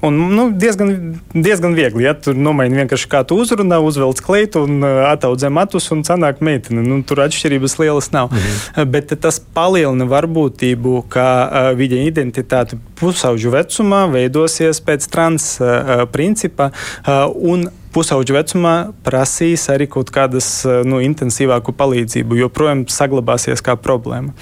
[0.06, 0.90] Un, nu, diezgan,
[1.34, 2.04] diezgan viegli.
[2.06, 6.42] Ja tur nomaini vienkārši kā tu uzrunā, uzvelc kleitu un uh, ataudzē matus un sanāk
[6.44, 6.84] meitene.
[6.86, 8.30] Nu, tur atšķirības lielas nav.
[8.30, 8.90] Mhm.
[8.92, 16.70] Bet tas palielina varbūtību, ka uh, viņa identitāte pusauģu vecumā veidosies pēc trans uh, principa.
[17.06, 18.74] Un pusauģu vecumā
[19.06, 20.48] prasīs arī kaut kādas
[20.84, 24.34] nu, intensīvāku palīdzību, joprojām saglabāsies kā problēma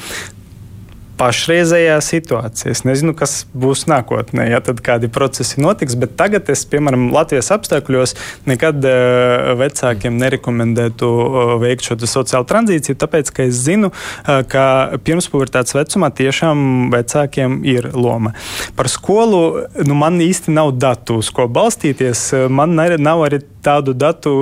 [1.18, 2.72] pašreizējā situācija.
[2.74, 7.52] Es nezinu, kas būs nākotnē, ja tad kādi procesi notiks, bet tagad es, piemēram, Latvijas
[7.54, 8.16] apstākļos
[8.50, 14.66] nekad uh, vecākiem nerekomendētu uh, veikt šo sociālo tranzīciju, tāpēc, ka es zinu, uh, ka
[15.06, 18.34] pirmspubertātes vecumā tiešām vecākiem ir loma.
[18.76, 19.44] Par skolu
[19.86, 22.30] nu, man īsti nav datu, uz ko balstīties.
[22.50, 24.34] Man nav arī tādu datu.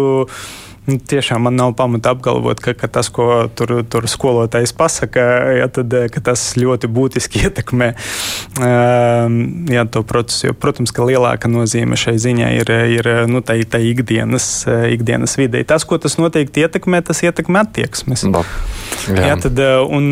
[0.83, 5.23] Nu, tiešām man nav pamata apgalvot, ka, ka tas, ko tur, tur skolotājs pasaka,
[5.55, 5.95] ja, tad,
[6.27, 7.93] tas ļoti būtiski ietekmē
[9.71, 10.49] ja, to procesu.
[10.49, 14.49] Jo, protams, ka lielāka nozīme šai ziņai ir, ir nu, tā, tā ikdienas,
[14.91, 15.63] ikdienas vidē.
[15.71, 18.27] Tas, ko tas noteikti ietekmē, tas ietekmē attieksmes.
[18.35, 18.43] Ba.
[19.07, 19.31] Jā.
[19.31, 20.11] Jā, tad, un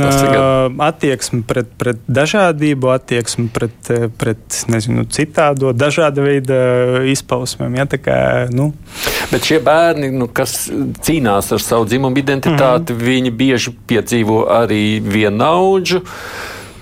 [0.86, 3.90] attieksme pret, pret dažādību, attieksme pret,
[4.22, 6.62] pret nezinu, citādo, dažāda veida
[7.10, 7.74] izpausmēm.
[7.82, 8.20] Ja, kā,
[8.54, 8.70] nu.
[9.34, 10.59] Bet šie bērni, nu, kas
[11.04, 13.04] cīnās ar savu dzimumu identitāti, mm -hmm.
[13.08, 16.02] viņi bieži piedzīvo arī vienaudžu.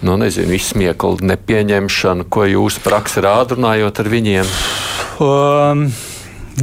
[0.02, 4.46] Nu, nezinu, izsmieklu nepieņemšanu, ko jūs praksē rāda runājot ar viņiem.
[5.18, 5.90] Um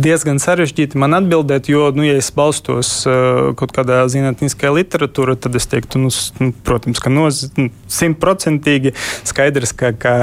[0.02, 5.56] diezgan sarežģīti man atbildēt, jo, nu, ja es balstos uh, kaut kādā zinātniskajā literatūrā, tad
[5.60, 8.94] es teiktu, nu, nu protams, ka nu, simtprocentīgi
[9.28, 10.16] skaidrs, ka, ka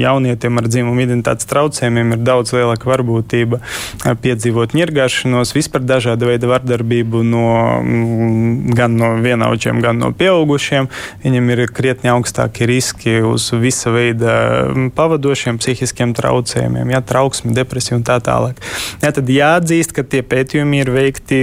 [0.00, 6.50] jaunietiem ar dzimumu identitātes traucējumiem ir daudz lielāka varbūtība uh, piedzīvot ņirgāšanos, vispār dažāda veida
[6.50, 7.46] vardarbību no,
[7.80, 10.90] mm, gan no vienaudžiem, gan no pieaugušiem.
[11.24, 14.36] Viņiem ir krietni augstāki riski uz visa veida
[14.68, 18.60] mm, pavadošiem psihiskiem traucējumiem, ja, trauksmi, depresija un tā tālāk.
[19.00, 21.40] Ja, tad jāatzīst, ka tie pētījumi ir veikti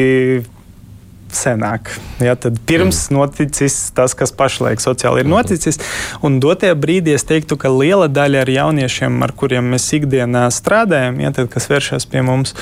[1.33, 1.91] senāk.
[2.23, 3.17] Ja, tad pirms mm.
[3.17, 5.79] noticis tas, kas pašlaik sociāli ir noticis.
[6.25, 11.19] Un dotajā brīdī es teiktu, ka liela daļa ar jauniešiem, ar kuriem mēs ikdienā strādājam,
[11.23, 12.55] ja, tad, kas vēršas pie mums,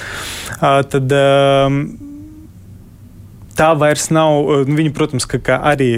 [0.61, 1.13] tad.
[1.13, 1.85] Um,
[3.55, 4.35] tā vairs nav.
[4.35, 5.89] Eh, viņi, protams, ka, ka arī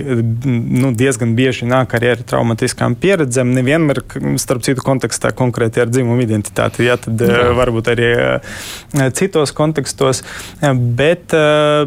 [0.45, 3.53] nu, diezgan bieži nāk arī ar traumatiskām pieredzēm.
[3.57, 4.03] Nevienmēr,
[4.41, 7.49] starp citu, kontekstā konkrēti ar dzimumu identitāti, jā, tad eh, jā.
[7.57, 10.23] varbūt arī eh, citos kontekstos.
[10.97, 11.33] Bet,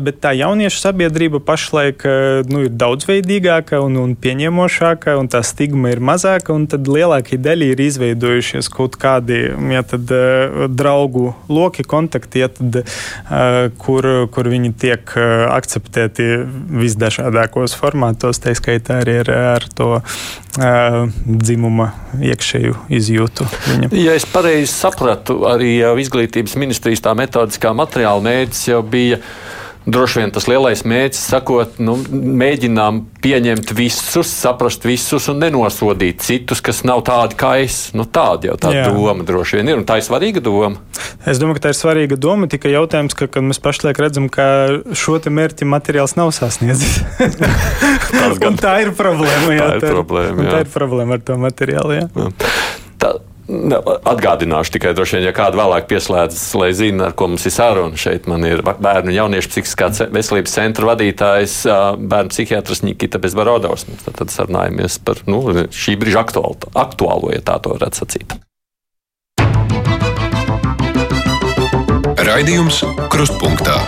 [0.05, 2.05] bet tā jauniešu sabiedrība pašlaik
[2.51, 7.71] nu, ir daudzveidīgāka un, un pieņemošāka, un tā stigma ir mazāka, un tad lielākajai daļai
[7.75, 9.41] ir izveidojušies kaut kādi
[9.75, 10.13] jā, tad,
[10.77, 12.81] draugu loki, kontakti, jā, tad,
[13.83, 15.15] kur, kur viņi tiek
[15.61, 16.27] akceptēti
[16.81, 23.47] visdažādākos formātos, tā skaitā arī ar, ar to uh, dzimuma iekšēju izjūtu.
[23.69, 23.97] Viņam.
[24.01, 29.21] Ja es pareizi sapratu, arī izglītības ministrijas tā metodiskā materiāla mērķis jau bija
[29.87, 36.63] droši vien tas lielais mērķis, sakot, nu, mēģinām pieņemt visus, saprast visus un nenosodīt citus,
[36.65, 37.79] kas nav tādi kā es.
[37.97, 38.87] Nu, tāda jau tā Jā.
[38.91, 40.81] doma droši vien ir, un tā ir svarīga doma.
[41.29, 44.47] Es domāju, ka tā ir svarīga doma, tikai jautājums, ka, kad mēs pašlaik redzam, ka
[44.97, 47.01] šo mērķi materiāls nav sasniedzis.
[48.61, 49.57] tā ir problēma.
[49.57, 50.47] Jā, tā ir problēma.
[50.47, 50.53] Jā.
[50.55, 51.99] Tā ir problēma ar to materiālu.
[51.99, 52.07] Jā.
[52.15, 52.31] Tā,
[53.51, 57.99] Atgādināšu tikai, droši vien, ja kāda vēlāk pieslēdzas, lai zinātu, ar ko mums ir saruna.
[57.99, 61.57] Šeit man ir bērnu un jauniešu psihiskās veselības centra vadītājs,
[61.99, 63.89] bērnu psihiatrs Nikita Bezbarodovs.
[64.05, 65.43] Tad, tad sarunājamies par nu,
[65.75, 68.39] šī brīža aktuālo, aktuālo, ja tā to varētu sacīt.
[72.31, 73.81] Raidījums Krustpunktā.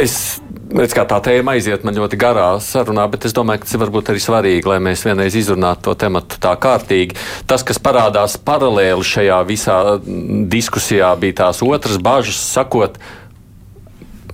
[0.00, 0.40] Es
[0.74, 4.12] redz, kā tā tēma aiziet man ļoti garā sarunā, bet es domāju, ka tas varbūt
[4.12, 7.18] arī svarīgi, lai mēs vienreiz izrunātu to tematu tā kārtīgi.
[7.50, 9.80] Tas, kas parādās paralēli šajā visā
[10.52, 13.00] diskusijā, bija tās otras bažas, sakot,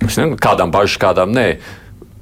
[0.03, 1.49] nezinu, kādām bažas, kādām nē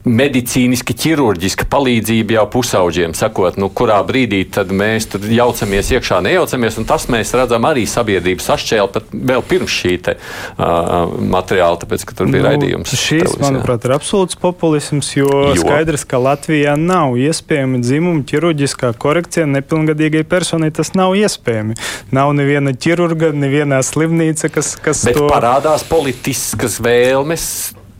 [0.05, 4.43] medicīniski, ķirurģiska palīdzība jau pusauģiem, sakot, nu, kurā brīdī
[4.75, 6.77] mēs tur jaucamies iekšā, nejaucamies.
[6.87, 12.17] Tas mēs redzam arī sabiedrības sašķēli pat vēl pirms šī te, uh, materiāla, tāpēc, ka
[12.17, 12.93] tur bija nu, raidījums.
[12.93, 13.43] Šis, televizijā.
[13.47, 20.25] manuprāt, ir absolūts populisms, jo, jo skaidrs, ka Latvijā nav iespējama dzimuma ķirurģiskā korekcija nepilngadīgai
[20.29, 20.69] personai.
[20.75, 21.77] Tas nav iespējami.
[22.15, 27.49] Nav neviena ķirurga, nevienā slimnīca, kas, kas Bet to parādās politiskas vēlmes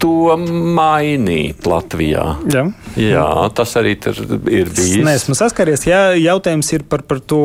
[0.02, 2.26] to mainīt Latvijā.
[2.52, 2.64] Jā,
[3.00, 5.04] jā tas arī ir bijis.
[5.06, 5.86] Nē, esmu saskaries.
[5.88, 7.40] Jā, jautājums ir par, par to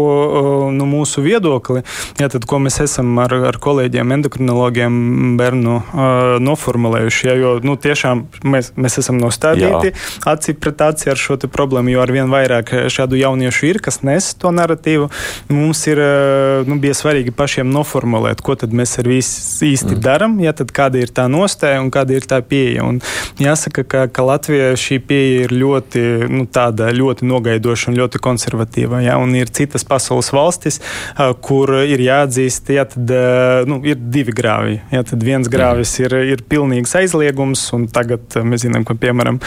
[0.75, 1.85] nu, mūsu viedokli.
[2.21, 4.99] Jā, tad, ko mēs esam ar, ar kolēģiem, endokrinologiem,
[5.41, 7.29] bērnu uh, noformulējuši.
[7.31, 9.95] Jā, jo nu, tiešām mēs, mēs esam nostādīti
[10.29, 14.33] aci pret aci ar šo problēmu, jo ar vien vairāk šādu jauniešu ir, kas nes
[14.41, 15.09] to narratīvu.
[15.53, 20.03] Mums ir uh, nu, bija svarīgi pašiem noformulēt, ko tad mēs ar visu īsti mm.
[20.05, 22.87] darām, ja tad kāda ir tā nostāja un kāda ir tā pieeja.
[22.87, 23.01] Un
[23.41, 26.47] jāsaka, ka, ka Latvijā šī pieeja ir ļoti, nu,
[27.01, 29.03] ļoti nogaidoša un ļoti konservatīva.
[29.05, 29.19] Ja?
[29.23, 30.81] Un ir citas pasaules valstis,
[31.45, 33.15] kur ir jāatzīst, ja tad
[33.71, 34.81] nu, ir divi grāvi.
[34.93, 35.05] Ja?
[35.07, 39.41] Tad viens grāvis ir, ir pilnīgs aizliegums, un tagad mēs zinām, ka piemēram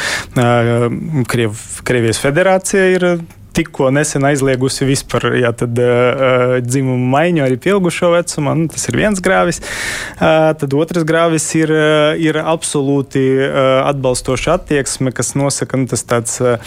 [1.29, 3.09] Kriev, Krievijas federācija ir
[3.53, 8.55] tikko nesen aizliegusi vispār jā, tad, uh, dzimumu maiņu arī pieaugušo vecumā.
[8.57, 9.61] Nu, tas ir viens grāvis.
[10.17, 11.71] Uh, tad otrs grāvis ir,
[12.21, 16.57] ir absolūti uh, atbalstoša attieksme, kas nosaka nu, tāds uh,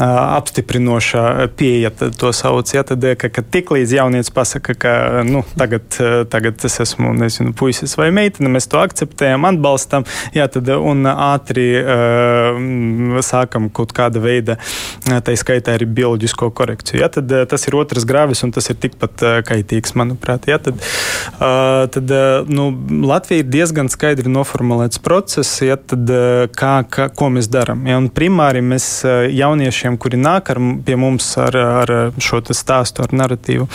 [0.00, 2.74] apstiprinošā pieeja, to sauc.
[2.74, 4.94] Jā, tad, ka, ka tik līdz jaunietis pasaka, ka
[5.26, 5.86] nu, tagad,
[6.32, 11.70] tagad es esmu nezinu, puisis vai meitene, mēs to akceptējam, atbalstam, jā, tad, un ātri
[11.80, 14.58] uh, sākam kaut kāda veida,
[15.04, 17.00] tā skaitā arī bioloģija bioloģisko korekciju.
[17.00, 20.48] Ja, tad eh, tas ir otrs grāvis, un tas ir tikpat eh, kaitīgs, manuprāt.
[20.48, 22.10] Ja, tad, eh, tad
[22.48, 22.70] nu,
[23.04, 26.08] Latvija ir diezgan skaidri noformulēts process, ja, tad,
[26.54, 27.86] kā, kā, ko mēs darām.
[27.86, 33.66] Ja, primāri mēs jauniešiem, kuri nāk ar, pie mums ar, ar šo stāstu, ar narratīvu,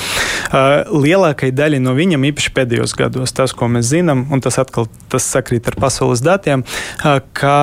[0.94, 5.26] lielākai daļai no viņiem, īpaši pēdējos gados, tas, ko mēs zinām, un tas atkal tas
[5.26, 6.64] sakrīt ar pasaules datiem,
[7.34, 7.56] ka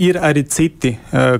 [0.00, 0.94] ir arī citi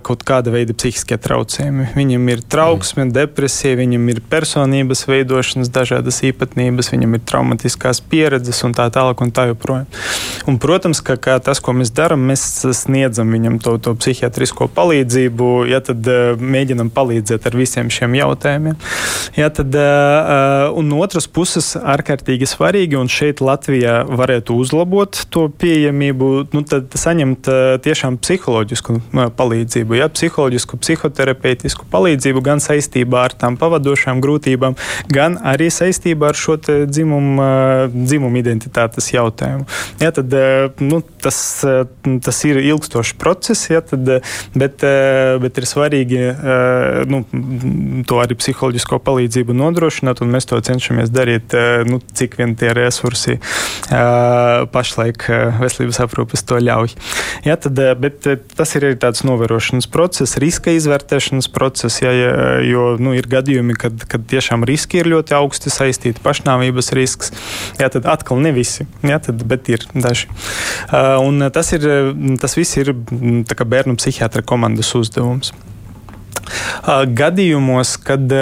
[0.06, 1.90] kaut kāda veida psihiskie traucējumi.
[1.96, 8.74] Viņiem ir trauksme, depresija, viņam ir personības veidošanas dažādas īpatnības, viņam ir traumatiskās pieredzes un
[8.76, 9.88] tā tālāk un tā joprojām.
[10.48, 12.44] Un, protams, ka tas, ko mēs darām, mēs
[12.76, 18.78] sniedzam viņam to, to psihiatrisko palīdzību, ja tad uh, mēģinam palīdzēt ar visiem šiem jautājumiem.
[19.38, 25.48] Ja tad, uh, un no otras puses, ārkārtīgi svarīgi, un šeit Latvijā varētu uzlabot to
[25.60, 27.50] pieejamību, nu, tad saņemt
[27.84, 28.98] tiešām psiholoģisku
[29.36, 34.76] palīdzību, ja, psiholoģisku, psihoterapeitisku palīdzību palīdzību gan saistībā ar tām pavadošām grūtībām,
[35.08, 37.46] gan arī saistībā ar šo dzimumu,
[37.94, 39.66] dzimumu identitātes jautājumu.
[40.00, 40.34] Ja, tad,
[40.80, 41.64] nu, tas,
[42.24, 44.04] tas ir ilgstošs process, ja, tad,
[44.54, 44.84] bet,
[45.40, 46.20] bet ir svarīgi
[47.08, 47.22] nu,
[48.06, 51.56] to arī psiholoģisko palīdzību nodrošināt, un mēs to cenšamies darīt,
[51.88, 53.38] nu, cik vien tie resursi
[53.88, 55.26] pašlaik
[55.60, 56.94] veselības aprūpes to ļauj.
[57.48, 62.00] Ja, tad, bet tas ir arī tāds novērošanas process, riska izvērtēšanas process.
[62.10, 66.92] Ja, ja, jo nu, ir gadījumi, kad, kad tiešām riski ir ļoti augsti saistīti, pašnāvības
[66.96, 67.32] risks.
[67.80, 70.30] Jā, tad atkal ne visi, jā, tad, bet ir daži.
[70.90, 71.86] Uh, un tas, ir,
[72.42, 75.54] tas viss ir bērnu psihiatra komandas uzdevums.
[77.20, 78.32] Gadījumos, kad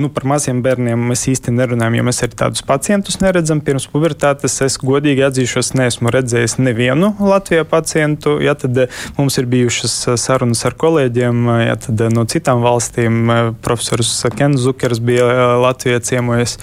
[0.00, 4.56] nu, par maziem bērniem mēs īsti nerunājam, jo mēs arī tādus pacientus neredzam pirms pubertātes,
[4.64, 8.38] es godīgi atzīšos, neesmu redzējis nevienu Latvijā pacientu.
[8.44, 8.86] Ja, tad
[9.18, 11.76] mums ir bijušas sarunas ar kolēģiem ja,
[12.14, 13.30] no citām valstīm.
[13.64, 16.56] Profesors Kens Zukers bija Latvijā ciemojies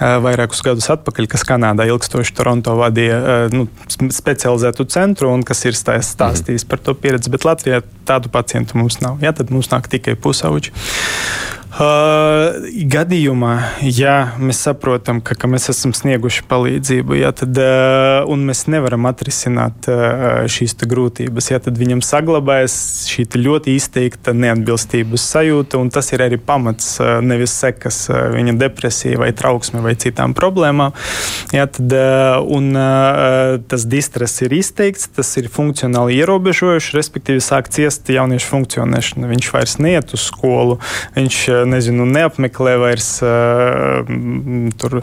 [0.00, 3.66] vairākus gadus atpakaļ, kas Kanādā ilgstoši Toronto vadīja nu,
[4.10, 7.32] specializētu centru un kas ir stāstījis par to pieredzi.
[7.32, 9.20] Bet Latvijā tādu pacientu mums nav.
[9.24, 10.70] Ja, tad nu, sunt active pe pusauci.
[11.70, 12.56] Uh,
[12.90, 13.52] gadījumā,
[13.94, 19.06] ja mēs saprotam, ka, ka mēs esam snieguši palīdzību, ja, tad, uh, un mēs nevaram
[19.06, 22.74] atrisināt uh, šīs grūtības, ja, tad viņam saglabājas
[23.12, 28.56] šī ļoti izteikta neatbilstības sajūta, un tas ir arī pamats, uh, nevis sekas uh, viņa
[28.58, 30.90] depresija vai trauksme vai citām problēmām.
[31.54, 37.70] Ja, tad, uh, un, uh, tas distress ir izteikts, tas ir funkcionāli ierobežojuši, respektīvi sāk
[37.70, 39.30] ciest jauniešu funkcionēšana.
[39.36, 40.80] Viņš vairs neiet uz skolu.
[41.14, 43.10] Viņš, nezinu, neapmeklē vairs
[44.80, 45.00] tur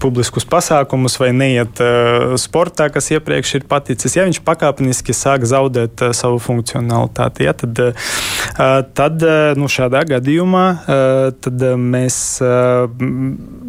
[0.00, 4.16] publiskus pasākumus vai neiet uh, sportā, kas iepriekš ir paticis.
[4.16, 9.24] Ja viņš pakāpeniski sāk zaudēt uh, savu funkcionalitāti, ja, tad, uh, tad
[9.58, 12.88] nu, šādā gadījumā uh, mēs uh,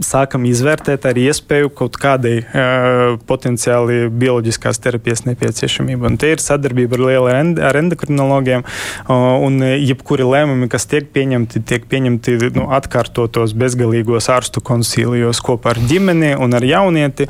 [0.05, 6.09] sākam izvērtēt arī iespēju kaut kādai uh, potenciāli bioloģiskās terapijas nepieciešamību.
[6.11, 11.63] Un te ir sadarbība ar lieliem ar endokrinologiem, uh, un jebkuri lēmumi, kas tiek pieņemti,
[11.67, 17.27] tiek pieņemti nu, atkārtotos bezgalīgos ārstu konsīlijos kopā ar ģimeni ģimeni un ar jaunieti.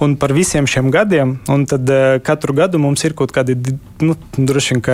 [0.00, 1.38] Un par visiem šiem gadiem.
[1.48, 3.56] Un tad uh, katru gadu mums ir kaut kādi,
[4.00, 4.84] nu, droši vien,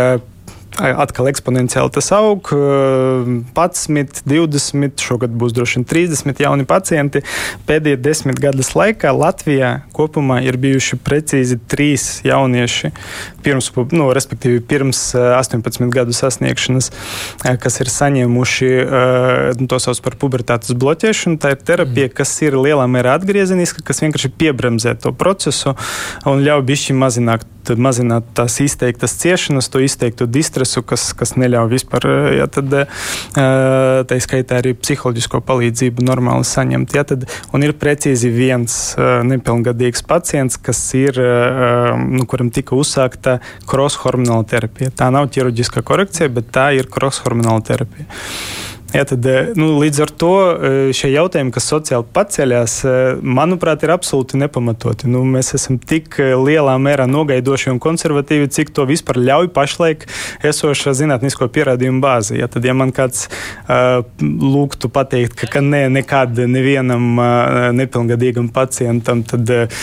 [0.76, 2.50] atkal eksponenciāli tas aug.
[2.52, 7.22] 11, 20, šogad būs droši vien 30 jauni pacienti.
[7.68, 12.92] Pēdējie desmit gadus laikā Latvijā kopumā ir bijuši precīzi trīs jaunieši,
[13.46, 16.90] pirms, nu, respektīvi pirms 18 gadu sasniegšanas,
[17.62, 18.70] kas ir saņēmuši
[19.60, 21.40] nu, to sauc par pubertātes bloķēšanu.
[21.40, 25.76] Tā ir terapija, kas ir lielā mērā atgriezeniska, kas vienkārši piebremzē to procesu
[26.28, 32.06] un ļauj bišķi mazināt mazināt tās izteiktas ciešanas, to izteiktu distresu, kas, kas neļauj vispār,
[32.38, 32.74] ja tad,
[33.34, 36.94] tā skaitā arī psiholoģisko palīdzību normāli saņemt.
[36.96, 41.18] Ja tad, un ir precīzi viens nepilngadīgs pacients, kas ir,
[42.06, 44.94] nu, kuram tika uzsākta cross-hormonāla terapija.
[44.94, 48.06] Tā nav ķirurģiska korekcija, bet tā ir cross-hormonāla terapija.
[49.04, 53.92] Tad, eh, nu, līdz ar to eh, šie jautājumi, kas sociāli paceļās, eh, manuprāt, ir
[53.92, 55.10] absolūti nepamatoti.
[55.10, 60.06] Nu, mēs esam tik lielā mērā nogaidoši un konservatīvi, cik to vispār ļauj pašlaik
[60.46, 62.38] esoša zinātnisko pierādījumu bāze.
[62.38, 68.48] Ja, tad, ja man kāds uh, lūgtu pateikt, ka, ka nē, nekad nevienam uh, nepilngadīgam
[68.54, 69.82] pacientam tad, uh,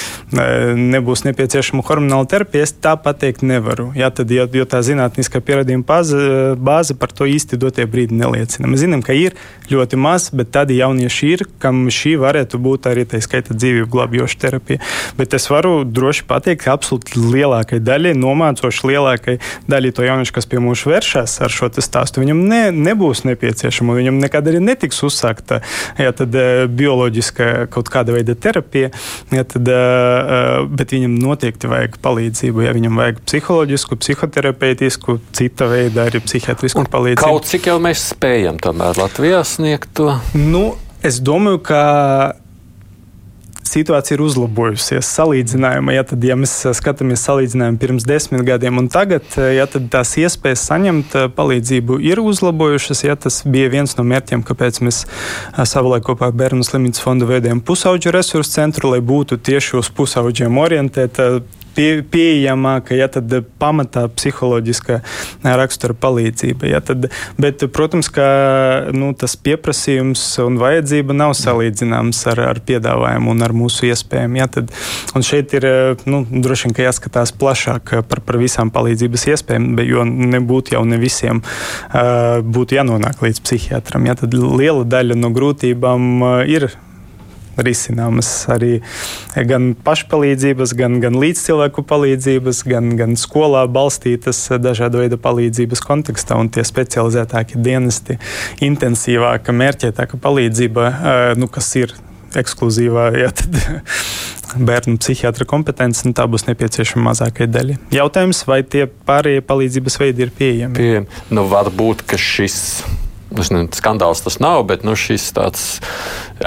[0.79, 3.91] nebūs nepieciešama hormonāla terapija, es tā pateikt nevaru.
[3.97, 6.23] Ja, tad, jo, jo tā zinātniskā pierādījuma bāze,
[6.57, 8.69] bāze par to īsti dotie brīdi neliecina.
[8.69, 9.37] Mēs zinām, ka ir
[9.71, 14.39] ļoti maz, bet tādi jaunieši ir, kam šī varētu būt arī tā skaita dzīvību glābjoša
[14.41, 14.81] terapija.
[15.17, 19.37] Bet es varu droši pateikt, ka absolūti lielākai daļai, nomācoši lielākai
[19.71, 23.95] daļai to jauniešu, kas pie mums vēršas ar šo stāstu, viņam ne, nebūs nepieciešama.
[23.97, 25.61] Viņam nekad arī netiks uzsākta
[25.99, 28.91] ja, tad, uh, bioloģiska kaut kāda veida terapija,
[29.33, 32.65] ja, tad, uh, bet viņam noteikti vajag palīdzību.
[32.67, 37.23] Ja viņam vajag psiholoģisku, psihoterapeitisku, cita veida arī psihiatrisku palīdzību.
[37.23, 40.13] Kaut cik jau mēs spējam tomēr Latvijā sniegt to?
[40.33, 40.75] Nu,
[41.05, 41.81] es domāju, ka
[43.73, 45.07] situācija ir uzlabojusies.
[45.07, 49.25] Salīdzinājumā, ja, tad, ja mēs skatāmies salīdzinājumu pirms desmit gadiem un tagad,
[49.55, 53.03] ja, tad tās iespējas saņemt palīdzību ir uzlabojušas.
[53.07, 55.03] Ja, tas bija viens no mērķiem, kāpēc mēs
[55.69, 60.59] savulaik kopā ar Bērnu slimnīcas fondu veidojam pusauģu resursu centru, lai būtu tieši uz pusauģiem
[60.61, 61.29] orientēta
[61.75, 64.99] pie, pieejamāka, ja tad pamatā psiholoģiskā
[65.43, 66.69] rakstura palīdzība.
[66.71, 67.09] Ja, tad,
[67.41, 68.27] bet, protams, ka
[68.95, 74.37] nu, tas pieprasījums un vajadzība nav salīdzināms ar, ar piedāvājumu un ar mūsu iespējām.
[74.39, 74.73] Ja, tad,
[75.23, 75.67] šeit ir
[76.09, 81.43] nu, droši vien jāskatās plašāk par, par visām palīdzības iespējām, jo nebūtu jau ne visiem
[82.53, 84.09] būtu jānonāk līdz psihiatram.
[84.09, 86.09] Ja, tad liela daļa no grūtībām
[86.49, 86.71] ir
[87.57, 88.77] risināmas arī
[89.49, 96.39] gan pašpalīdzības, gan, gan līdzcilvēku palīdzības, gan, gan skolā balstītas dažādu veidu palīdzības kontekstā.
[96.39, 98.17] Un tie specializētākie dienesti,
[98.65, 100.89] intensīvāka, mērķētāka palīdzība,
[101.39, 101.95] nu, kas ir
[102.39, 103.57] ekskluzīvā, ja, tad
[104.69, 107.77] bērnu psihiatra kompetence, nu, tā būs nepieciešama mazākai daļai.
[107.93, 110.77] Jautājums, vai tie pārējie palīdzības veidi ir pieejami?
[110.79, 111.23] Pieejami.
[111.33, 112.59] Nu, varbūt, ka šis
[113.53, 115.65] ne, skandāls tas nav, bet nu, šis tāds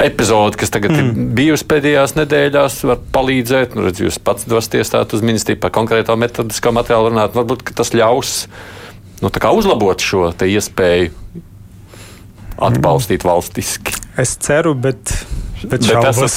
[0.02, 1.02] epizode, kas tagad mm.
[1.02, 3.76] ir bijusi pēdējās nedēļās, var palīdzēt.
[3.76, 7.36] Nu, redz, jūs pats dosieties uz ministriju par konkrēto metodisko materiālu runāt.
[7.36, 8.36] Varbūt tas ļaus
[9.22, 11.12] nu, uzlabot šo iespēju
[12.56, 13.96] atbalstīt valstiski?
[14.20, 15.12] Es ceru, bet
[15.70, 16.28] Bet, bet esmu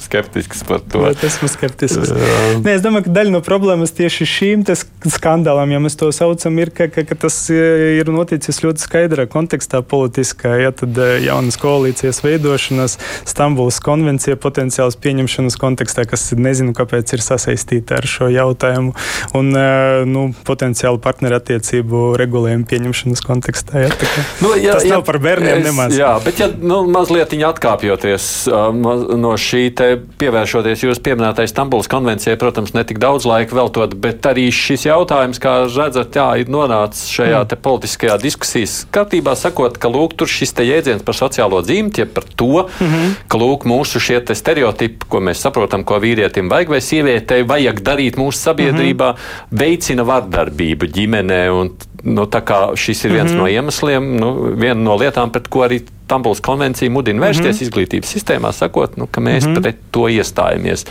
[0.06, 1.02] skeptisks par to.
[1.06, 2.10] Bet esmu skeptisks.
[2.64, 4.64] Nē, es domāju, ka daļa no problēmas tieši šīm
[5.08, 9.28] skandālām, ja mēs to saucam, ir, ka, ka, ka tas e, ir noticis ļoti skaidrā
[9.30, 10.56] kontekstā politiskā.
[10.58, 12.98] Ja tad e, jaunas koalīcijas veidošanas,
[13.28, 18.94] Stambulas konvencija potenciāls pieņemšanas kontekstā, kas nezinu, kāpēc ir sasaistīta ar šo jautājumu,
[19.38, 19.68] un e,
[20.08, 23.86] nu, potenciālu partnerattiecību regulējumu pieņemšanas kontekstā.
[23.86, 25.96] Ja, kā, nu, jā, tas jā, nav par bērniem es, nemaz.
[25.98, 28.48] Jā, bet ja nu, mazliet atkārt atkāpjoties
[29.18, 29.88] no šī te
[30.20, 35.40] pievēršoties jūsu pieminētai Stambulas konvencijai, protams, ne tik daudz laika veltot, bet arī šis jautājums,
[35.42, 37.62] kā redzat, jā, ir nonācis šajā mm.
[37.64, 42.66] politiskajā diskusijas kārtībā, sakot, ka lūk, tur šis jēdziens par sociālo dzimti, ja par to,
[42.68, 43.14] mm -hmm.
[43.28, 48.16] ka lūk, mūsu šie stereotipi, ko mēs saprotam, ko vīrietim vajag vai sievietei vajag darīt
[48.16, 49.58] mūsu sabiedrībā, mm -hmm.
[49.58, 51.50] veicina vardarbību ģimenē.
[51.50, 51.70] Un,
[52.02, 52.26] nu,
[52.74, 53.40] šis ir viens mm -hmm.
[53.40, 57.62] no iemesliem, nu, viena no lietām, pret ko arī Stambulas konvencija mudina vērsties mm -hmm.
[57.62, 59.62] izglītības sistēmā, sakot, nu, ka mēs mm -hmm.
[59.62, 60.86] pret to iestājamies.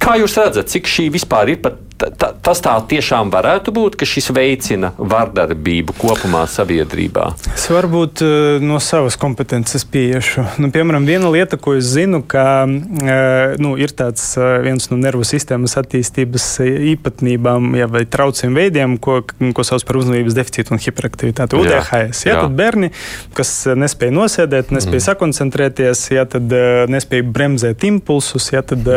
[0.00, 4.06] Kā jūs redzat, cik šī vispār ir pat ta, tas tā tiešām varētu būt, ka
[4.08, 7.28] šis veicina vardarbību kopumā sabiedrībā?
[7.54, 10.44] Es varbūt uh, no savas kompetences pieiešu.
[10.62, 14.98] Nu, piemēram, viena lieta, ko es zinu, ka uh, nu, ir tāds uh, viens no
[15.00, 16.48] nervu sistēmas attīstības
[16.96, 21.58] īpatnībām ja, vai traucējuma veidiem, ko, ko sauc par uzmanības deficītu un hiperaktivitāti.
[21.60, 22.24] UDHS.
[22.28, 22.92] Ja, tad bērni,
[23.36, 25.06] kas nespēja nosēdēt, nespēja mm.
[25.08, 26.52] sakoncentrēties, ja, tad
[26.92, 28.88] nespēja bremzēt impulsus, ja, tad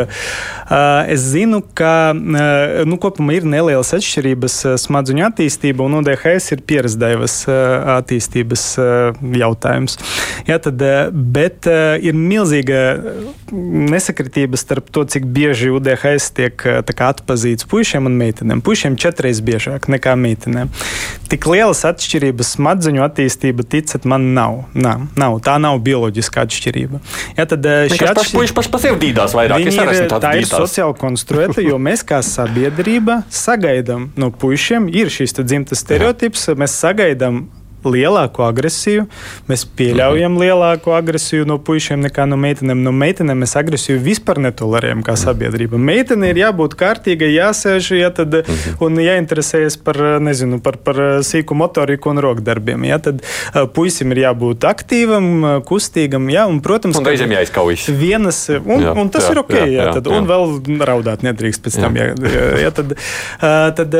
[1.10, 1.92] es zinu, ka
[2.90, 7.58] nu, kopumā ir nelielas atšķirības eh, smadzeņu attīstība, un ODHS ir pieredzējis eh,
[7.96, 9.98] attīstības eh, jautājums.
[10.48, 10.82] Jā, tad,
[11.12, 12.80] bet ir milzīga
[13.52, 18.62] nesakritība starp to, cik bieži UDHS tiek atpazīts puišiem un meitenēm.
[18.64, 20.72] Puišiem četreiz biežāk nekā meitenēm.
[21.30, 24.64] Tik lielas atšķirības smadzeņu attīstība, ticat man, nav.
[24.74, 25.38] nav, nav.
[25.46, 27.02] Tā nav bioloģiska atšķirība.
[27.38, 29.68] Jā, tad šī atšķirība paši par sevi dīdās vairāk.
[29.68, 32.79] Ir, tā ir sociāli konstruēta, jo mēs kā sabiedrība
[33.34, 37.44] sagaidām no puišiem, ir šīs dzimtas stereotips, mēs sagaidām
[37.86, 39.06] lielāku agresiju.
[39.50, 40.42] Mēs pieļaujam mhm.
[40.44, 42.82] lielāku agresiju no puikiem nekā no meitenēm.
[42.84, 45.80] No meitenēm mēs agresiju vispār netolerējam kā sabiedrība.
[45.80, 48.78] Meitene ir jābūt kārtīgai, jāsēž ja, tad, mhm.
[48.84, 52.88] un jāinteresējas par, nezinu, par, par sīku motoriku un rokdarbiem.
[52.88, 53.24] Ja, tad
[53.74, 55.30] puisim ir jābūt aktīvam,
[55.68, 56.28] kustīgam.
[56.32, 57.88] Ja, un, protams, un reizēm jāizkaujas.
[58.00, 59.54] Vienas, un, jā, un tas jā, ir ok.
[59.56, 60.20] Jā, jā, tad, jā.
[60.20, 61.98] Un vēl raudāt nedrīkst pēc tam.
[61.98, 62.10] Jā.
[62.30, 62.94] Jā, jā, tad,
[63.78, 63.96] tad,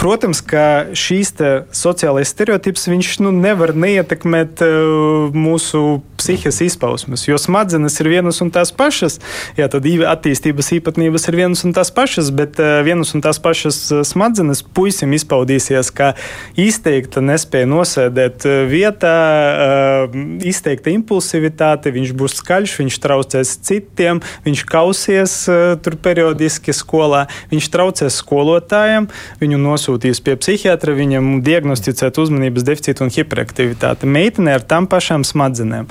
[0.00, 0.66] protams, ka
[0.96, 1.34] šīs
[1.76, 8.40] sociālais stereotips viņš viņš nu, nevar neietekmēt uh, mūsu psihiskās izpausmes, jo smadzenes ir vienas
[8.44, 9.18] un tās pašas.
[9.56, 13.78] Jā, tad attīstības īpatnības ir vienas un tās pašas, bet uh, vienas un tās pašas
[13.90, 16.12] uh, smadzenes puisim izpaudīsies kā
[16.60, 19.16] izteikta nespēja nosēdēt vietā,
[19.50, 27.26] uh, izteikta impulsivitāte, viņš būs skaļš, viņš traucēs citiem, viņš kausies uh, tur periodiski skolā,
[27.50, 29.08] viņš traucēs skolotājiem,
[29.40, 34.08] viņu nosūtīs pie psihiatra, viņam diagnosticēt uzmanības deficītu un hiperaktivitāte.
[34.08, 35.88] Meitene ar tām pašām smadzenēm.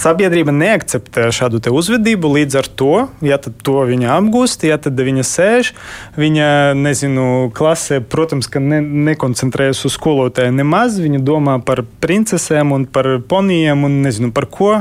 [0.00, 2.94] Sabiedrība neakceptē šādu uzvedību, līdz ar to,
[3.26, 5.72] ja to viņa apgūst, ja tad viņa sēž,
[6.16, 6.46] viņa,
[6.78, 8.78] nezinu, klasē, protams, ka ne,
[9.10, 14.72] nekoncentrējas uz skolotāju nemaz, viņa domā par princesēm un par ponijiem un nezinu par ko,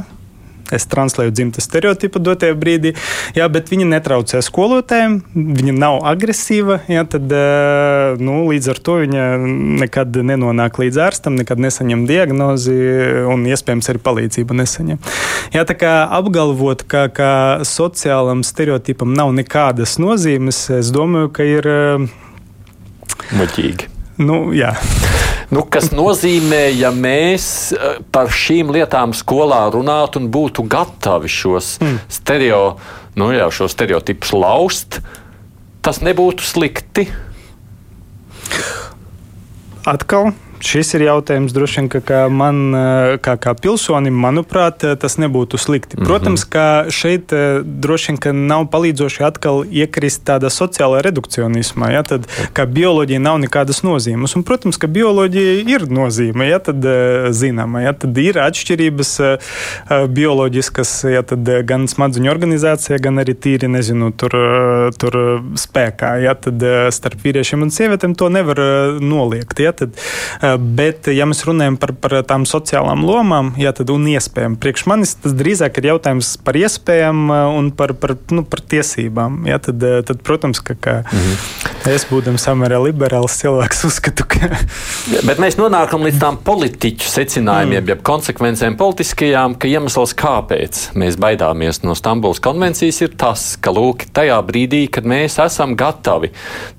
[0.75, 2.93] Es translēju dzimtas stereotipu dotajā brīdī,
[3.37, 6.79] jā, bet viņa netraucē skolotājiem, viņa nav agresīva.
[6.91, 9.25] Jā, tad, eh, nu, līdz ar to viņa
[9.83, 12.77] nekad nenonāk līdz ārstam, nekad nesaņem diagnozi
[13.29, 15.01] un iespējams arī palīdzību nesaņem.
[15.55, 17.31] Jā, tā kā apgalvot, ka, ka
[17.67, 21.69] sociālam stereotipam nav nekādas nozīmes, es domāju, ka ir.
[21.69, 22.09] Eh,
[23.35, 23.95] Muļķīgi.
[24.19, 24.73] Nu, jā.
[25.49, 31.77] Nu, kas nozīmē, ja mēs eh, par šīm lietām skolā runātu un būtu gatavi šos,
[31.81, 31.95] mm.
[32.19, 32.63] stereo,
[33.17, 34.99] nu, jā, šos stereotipus laust,
[35.85, 37.07] tas nebūtu slikti.
[39.89, 44.95] Atkal Šis ir jautājums, droši vien, ka kā man, eh, kā, kā pilsonim, manuprāt, eh,
[44.95, 45.95] tas nebūtu slikti.
[45.97, 46.05] Mhm.
[46.05, 51.91] Protams, ka šeit eh, droši vien nav palīdzoši atkal iekrist tādā sociālā redukcionismā.
[51.91, 54.35] Ja, tad, ka bioloģija nav nekādas nozīmes.
[54.35, 56.83] Un, protams, ka bioloģija ir nozīme, ja tad
[57.31, 57.83] zināma.
[57.83, 59.11] Ja, tad ir atšķirības
[60.09, 64.35] bioloģiskas, ja tad gan smadzeņu organizācijā, gan arī tīri, nezinu, tur,
[64.99, 65.19] tur
[65.55, 66.21] spēkā.
[66.23, 68.59] Ja, tad starp vīriešiem un sievietēm to nevar
[68.99, 69.59] noliegt.
[69.59, 69.95] Ja, tad,
[70.48, 74.85] Eh, bet, ja mēs runājam par, par tām sociālām lomām, jā, tad un iespējām, priekš
[74.89, 79.43] manis tas drīzāk ir jautājums par iespējām eh, un par, par, nu, par tiesībām.
[79.49, 80.77] Jā, tad, eh, tad, protams, ka.
[80.79, 81.67] ka mhm.
[81.87, 84.49] Es būdams samērā liberāls cilvēks, uzskatu, ka.
[85.25, 87.91] Bet mēs nonākam līdz tām politiķu secinājumiem, mm.
[87.93, 94.09] jeb konsekvencēm politiskajām, ka iemesls, kāpēc mēs baidāmies no Stambulas konvencijas, ir tas, ka lūk,
[94.15, 96.33] tajā brīdī, kad mēs esam gatavi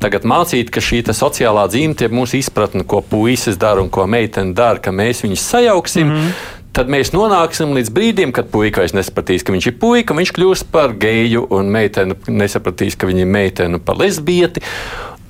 [0.04, 4.56] tagad mācīt, ka šī sociālā dzimta ir mūsu izpratne, ko puisis dara un ko meitene
[4.56, 6.08] dara, ka mēs viņus sajauksim.
[6.08, 10.14] Mm -hmm tad mēs nonāksim līdz brīdim, kad puika vairs nesapratīs, ka viņš ir puika,
[10.16, 14.62] viņš kļūs par geju, un meitene nesapratīs, ka viņa ir meitene par lesbieti.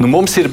[0.01, 0.47] Nu, mums ir,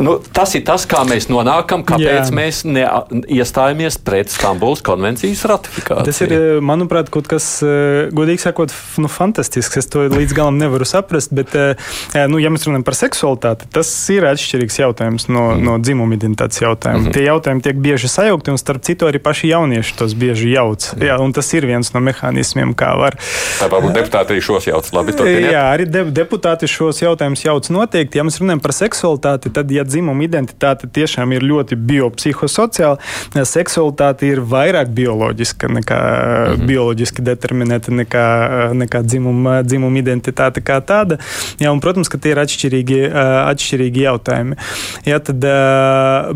[0.00, 2.32] nu, tas ir tas, kā mēs nonākam, kāpēc Jā.
[2.32, 6.06] mēs iestājāmies pret Stambulas konvencijas ratifikāciju.
[6.08, 9.76] Tas ir, eh, manuprāt, kaut kas, eh, godīgi sakot, nu, fantastisks.
[9.76, 11.74] Es to līdz galam nevaru saprast, bet, eh,
[12.32, 15.68] nu, ja mēs runājam par seksualitāti, tas ir atšķirīgs jautājums no, mm.
[15.68, 16.98] no dzimuma identitātes jautājuma.
[16.98, 17.12] Mm -hmm.
[17.12, 20.94] Tie jautājumi tiek bieži sajaukti, un starp citu arī paši jaunieši tos bieži jauc.
[20.96, 21.02] Mm.
[21.02, 23.20] Jā, un tas ir viens no mehānismiem, kā var.
[23.60, 24.92] Tā varbūt deputāti arī šos jauc.
[24.92, 28.16] Labi, Jā, arī de deputāti šos jautājumus jauc noteikti.
[28.16, 32.98] Ja mēs runājam par seksualitāti, tad, ja dzimuma identitāte tiešām ir ļoti biopsihosociāla,
[33.48, 36.66] seksualitāte ir vairāk bioloģiska nekā -hmm.
[36.68, 38.26] bioloģiski determinēta nekā,
[38.78, 41.18] nekā dzimuma, dzimuma identitāte kā tāda.
[41.60, 43.00] Jā, un, protams, ka tie ir atšķirīgi,
[43.52, 44.58] atšķirīgi jautājumi.
[45.08, 45.48] Jā, tad,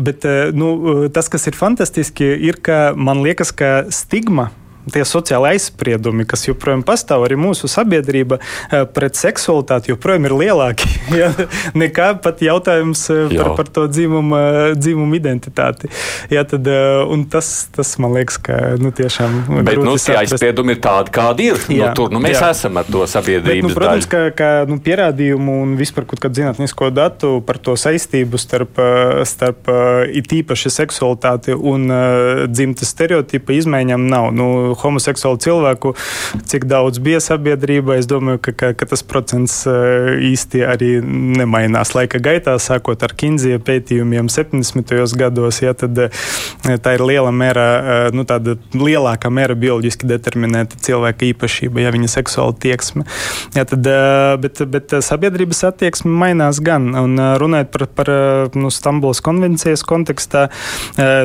[0.03, 4.49] bet nu, tas, kas ir fantastiski, ir, ka man liekas, ka stigma
[4.91, 10.89] tie sociāli aizspriedumi, kas joprojām pastāv arī mūsu sabiedrība eh, pret seksualitāti, joprojām ir lielāki
[11.21, 11.29] ja,
[11.77, 14.41] nekā pat jautājums eh, par, par to dzimumu,
[14.75, 15.91] dzimumu identitāti.
[16.33, 20.81] Ja, tad, eh, tas, tas man liekas, ka nu, tiešām Bet, nu, tie aizspriedumi ir
[20.83, 21.61] tādi, kādi ir.
[21.69, 22.51] Nu, jā, nu, tur nu, mēs jā.
[22.51, 23.69] esam ar to sabiedrību.
[23.69, 24.33] Nu, protams, daļu.
[24.35, 28.79] ka, ka nu, pierādījumu un vispār kaut kādu zinātnisko datu par to saistību starp,
[29.29, 29.69] starp
[30.11, 31.87] it īpaši seksualitāti un
[32.51, 34.31] dzimtas stereotipa izmaiņām nav.
[34.35, 35.93] Nu, homoseksuālu cilvēku,
[36.49, 37.97] cik daudz bija sabiedrībā.
[37.99, 43.15] Es domāju, ka, ka, ka tas procents eh, īsti arī nemainās laika gaitā, sākot ar
[43.17, 44.95] Kinzija pētījumiem 70.
[45.19, 45.61] gados.
[45.63, 46.11] Ja, tad eh,
[46.83, 52.11] tā ir liela mērā, eh, nu, tāda lielākā mērā bioloģiski determinēta cilvēka īpašība, ja viņa
[52.15, 53.05] seksuāla tieksme.
[53.57, 53.87] Ja, tad,
[54.41, 56.91] bet, bet sabiedrības attieksme mainās gan.
[56.97, 58.11] Un runājot par, par
[58.57, 60.47] nu, Stambulas konvencijas kontekstā,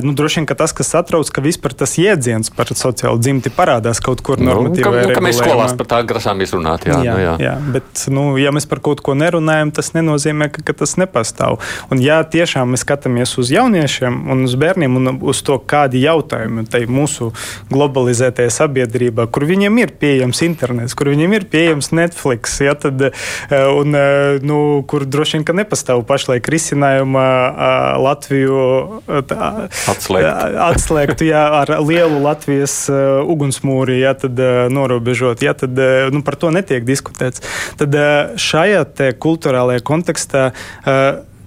[0.05, 4.01] nu, droši vien tas, kas satrauc, ka vispār tas jēdziens par sociālu dzimti noteikti parādās
[4.03, 4.91] kaut kur normatīvā.
[5.09, 6.87] Nu, ka mēs skolās par tā grasāmies runāt.
[6.87, 7.35] Jā, jā, nu, jā.
[7.43, 11.59] jā bet, nu, ja mēs par kaut ko nerunājam, tas nenozīmē, ka, ka tas nepastāv.
[11.91, 16.67] Un, ja tiešām mēs skatāmies uz jauniešiem un uz bērniem un uz to, kādi jautājumi
[16.71, 17.33] tai mūsu
[17.71, 23.13] globalizētajā sabiedrībā, kur viņiem ir pieejams internets, kur viņiem ir pieejams Netflix, ja, tad, eh,
[23.69, 27.27] un, eh, nu, kur droši vien nepastāv pašlaik risinājuma
[27.99, 28.59] Latviju
[29.89, 30.57] atslēgt.
[30.69, 32.77] atslēgt jā, ar lielu Latvijas
[33.29, 34.41] ugunsmūri, ja tad
[34.73, 35.79] norobežot, ja tad
[36.15, 37.45] nu, par to netiek diskutēts.
[37.81, 37.95] Tad
[38.41, 38.85] šajā
[39.21, 40.49] kultūrālajā kontekstā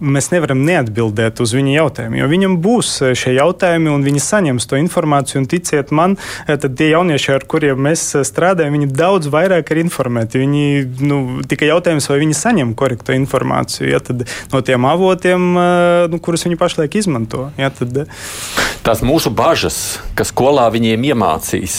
[0.02, 2.20] mēs nevaram neatbildēt uz viņa jautājumiem.
[2.22, 5.43] Jo viņam būs šie jautājumi, un viņi saņems to informāciju.
[5.43, 10.41] Un ticiet man, tad tie jaunieši, ar kuriem mēs strādājam, viņi daudz vairāk ir informēti.
[10.41, 10.66] Viņi
[11.06, 14.02] nu, tikai jautājums, vai viņi saņem korektu informāciju ja,
[14.52, 15.47] no tiem avotiem,
[16.12, 17.49] nu, kurus viņi pašlaik izmanto.
[17.62, 18.04] Ja, tad,
[18.82, 21.78] Tās mūsu bažas, ka skolā viņiem iemācīs.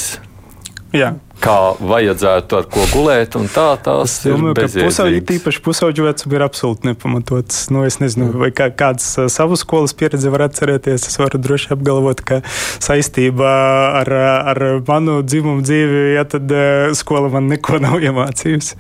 [0.95, 3.37] Jā kā vajadzētu ar ko gulēt.
[3.55, 7.65] Tā tās es domāju, ir pusauģi, tīpaši pusauģu vecumi ir absolūti nepamatots.
[7.75, 11.09] Nu, es nezinu, vai kā, kāds savu skolas pieredzi var atcerēties.
[11.11, 12.43] Es varu droši apgalvot, ka
[12.83, 13.55] saistībā
[14.03, 14.13] ar,
[14.55, 16.53] ar manu dzimumu dzīvi, ja tad
[16.99, 18.79] skola man neko nav iemācījusi.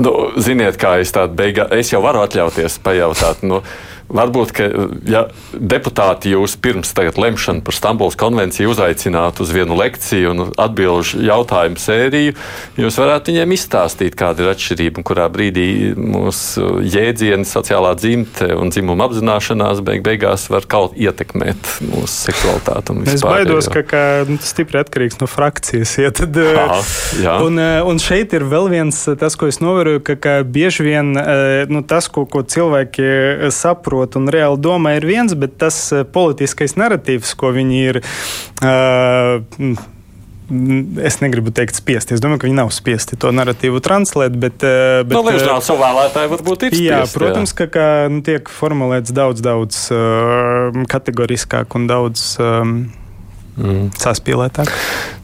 [0.00, 3.44] Nu, ziniet, kā es tādu beigās, es jau varu atļauties pajautāt.
[3.46, 3.60] Nu,
[4.08, 4.66] Varbūt, ka
[5.08, 11.80] ja deputāti jūs pirms lemšanas par Stambulas konvenciju uzaicinātu uz vienu lekciju un atbildžu jautājumu
[11.80, 12.34] sēriju,
[12.80, 18.72] jūs varētu viņiem izstāstīt, kāda ir atšķirība un kurā brīdī mūsu jēdzieni, sociālā dzimte un
[18.72, 22.96] dzimuma apzināšanās beig beigās var kaut ietekmēt mūsu seksualitāti.
[23.12, 25.94] Es baidos, ka, ka nu, tas stipri atkarīgs no frakcijas.
[26.00, 26.80] Ja, tad, Aha,
[27.20, 27.36] jā.
[27.44, 31.12] un, un šeit ir vēl viens tas, ko es novēroju, ka, ka bieži vien
[31.68, 36.04] nu, tas, ko, ko cilvēki saprot, saprot un reāli domā, ir viens, bet tas eh,
[36.04, 38.02] politiskais narratīvs, ko viņi ir.
[38.62, 39.86] Uh,
[40.48, 42.14] Es negribu teikt, spiesti.
[42.16, 44.32] Es domāju, ka viņi nav spiesti to narratīvu translēt.
[44.40, 46.76] Bet, eh, bet, nu, uh, savu vēlētāju varbūt ir.
[46.80, 47.58] Jā, spiesti, protams, jā.
[47.58, 52.24] ka, ka nu, tiek formulēts daudz, daudz uh, kategoriskāk un daudz.
[52.40, 52.72] Um,
[53.58, 53.90] mm.
[53.98, 54.70] saspīlētāk.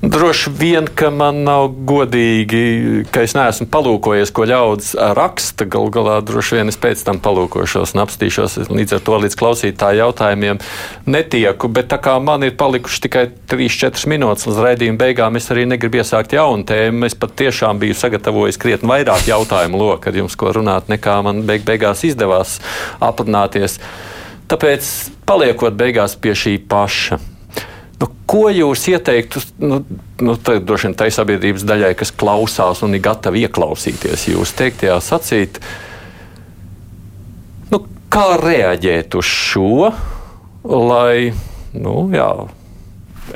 [0.05, 5.65] Droši vien, ka man nav godīgi, ka es neesmu palūkojies, ko ļaudis raksta.
[5.71, 8.59] Galu galā droši vien es pēc tam palūkošos un apstīšos.
[8.69, 10.61] Līdz ar to līdz klausītāju jautājumiem
[11.09, 11.71] netieku.
[11.73, 16.03] Bet tā kā man ir palikuši tikai 3-4 minūtes līdz raidījuma beigām, es arī negribu
[16.03, 17.09] iesākt jaunu tēmu.
[17.09, 21.47] Es pat tiešām biju sagatavojis krietni vairāk jautājumu loku ar jums, ko runāt, nekā man
[21.49, 22.59] beig beigās izdevās
[23.01, 23.81] aprunāties.
[24.53, 24.91] Tāpēc
[25.25, 27.34] paliekot beigās pie šī paša
[28.01, 29.79] Nu, ko jūs ieteiktu nu,
[30.25, 35.61] nu, tai sabiedrības daļai, kas klausās un ir gatavi ieklausīties jūsu teiktajā sacīt?
[37.71, 39.93] Nu, kā reaģēt uz šo,
[40.65, 41.31] lai,
[41.77, 42.29] nu, jā,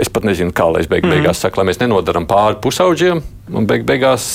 [0.03, 1.43] es pat nezinu, kā lai es beig, beigās mm.
[1.45, 3.23] saku, lai mēs nenodaram pāri pusauģiem
[3.55, 4.27] un beig, beigās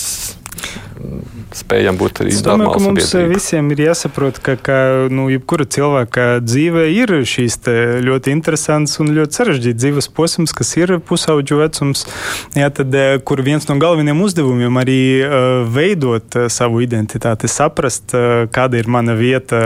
[1.57, 2.81] spējam būt arī tādā veidā.
[2.83, 3.37] Mums sabiedrība.
[3.37, 4.77] visiem ir jāsaprot, ka, ka
[5.13, 7.59] nu, jebkura cilvēka dzīve ir šīs
[8.03, 12.05] ļoti interesants un ļoti sarežģīts dzīves posms, kas ir pusauģu vecums,
[12.57, 18.13] jā, tad, eh, kur viens no galvenajiem uzdevumiem arī uh, veidot savu identitāti, saprast,
[18.53, 19.61] kāda ir mana vieta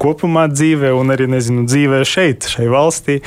[0.00, 3.18] kopumā dzīvē un arī nezinu, dzīvē šeit, šai valstī,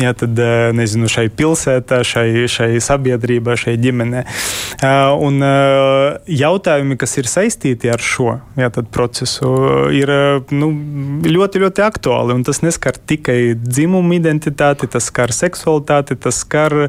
[0.00, 0.38] jā, tad,
[0.76, 4.24] nezinu, šai pilsētā, šai, šai sabiedrībā, šai ģimenē.
[5.24, 5.40] Un
[6.44, 9.50] jautājumi, kas ir saistīti saistīti ar šo jā, procesu,
[9.94, 10.10] ir
[10.54, 10.70] nu,
[11.24, 12.36] ļoti, ļoti aktuāli.
[12.46, 16.88] Tas neskar tikai dzimumu identitāti, tas skar seksualitāti, tas skar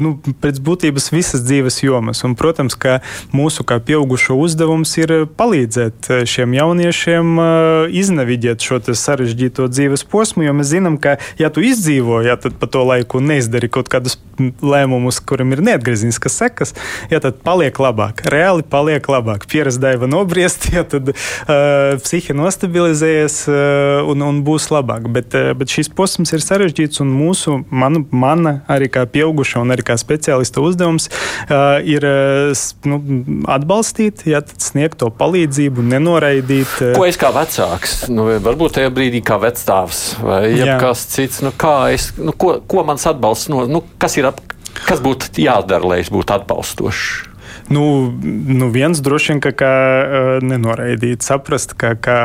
[0.00, 2.24] nu, pēc būtības visas dzīves jomas.
[2.26, 3.00] Un, protams, ka
[3.34, 7.40] mūsu kā pieaugušo uzdevums ir palīdzēt šiem jauniešiem
[8.02, 12.68] iznaviģēt šo sarežģīto dzīves posmu, jo mēs zinām, ka, ja tu izdzīvo, ja tad pa
[12.70, 14.18] to laiku neizdari kaut kādus
[14.64, 16.74] lēmumus, kuriem ir neatgriezeniskas sekas,
[17.12, 23.38] ja tad paliek labāk, reāli paliek labāk pieredze deva nobriest, ja tad uh, psihe nostabilizējas
[23.50, 25.08] uh, un, un būs labāk.
[25.14, 29.74] Bet, uh, bet šis posms ir sarežģīts un mūsu, manu, mana arī kā pieauguša un
[29.74, 33.00] arī kā speciālista uzdevums uh, ir uh, nu,
[33.54, 36.78] atbalstīt, ja sniegt to palīdzību, nenoraidīt.
[36.80, 41.52] Uh, Ko es kā vecāks, nu, varbūt tajā brīdī kā vecstāvs vai jebkas cits, nu,
[41.58, 44.42] kā es, nu, ko, ko mans atbalsts, no, nu, kas ir ap,
[44.84, 47.33] kas būtu jādara, lai es būtu atbalstošs?
[47.72, 48.12] Nu,
[48.46, 49.70] nu viens droši vien, ka, ka
[50.44, 51.94] nenoraidīt, saprast, ka.
[51.96, 52.16] ka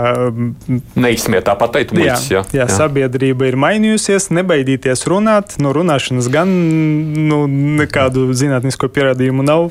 [0.99, 2.25] Neizsmiet tā pateikt, muļķis.
[2.27, 5.55] Jā, jā, jā, sabiedrība ir mainījusies, nebaidīties runāt.
[5.63, 6.51] No runāšanas gan
[7.29, 7.45] nu,
[7.79, 9.69] nekādu zinātnisko pierādījumu nav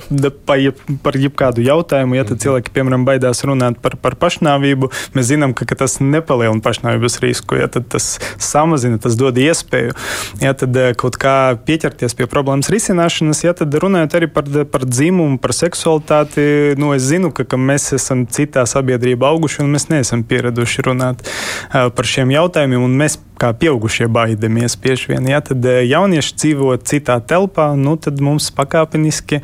[0.49, 2.17] pa jeb, par jebkādu jautājumu.
[2.17, 4.89] Ja tad cilvēki, piemēram, baidās runāt par, par pašnāvību,
[5.19, 7.61] mēs zinām, ka, ka tas nepalielina pašnāvības risku.
[7.61, 9.93] Ja, tas samazina, tas dod iespēju.
[10.41, 11.37] Ja, tad kaut kā
[11.69, 17.09] pieķerties pie problēmas risināšanas, ja tad runājot arī par, par dzimumu, par seksualitāti, nu, es
[17.11, 21.25] zinu, ka, ka mēs esam citā sabiedrībā auguši un mēs neesam pieraduši runāt
[21.73, 22.87] par šiem jautājumiem.
[23.03, 25.29] Mēs kā pieaugušie baidamies bieži vien.
[25.31, 25.41] Ja?
[25.45, 29.41] Tad jaunieši dzīvo citā telpā, nu, tad mums pakāpeniski,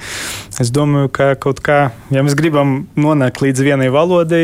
[0.60, 1.78] es domāju, ka kaut kā,
[2.14, 4.42] ja mēs gribam nonākt līdz vienai valodai,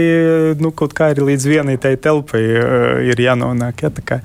[0.60, 2.42] nu, kaut kā arī līdz vienai tai telpai
[3.10, 3.84] ir jānonāk.
[3.84, 3.92] Ja?
[4.06, 4.20] Kā,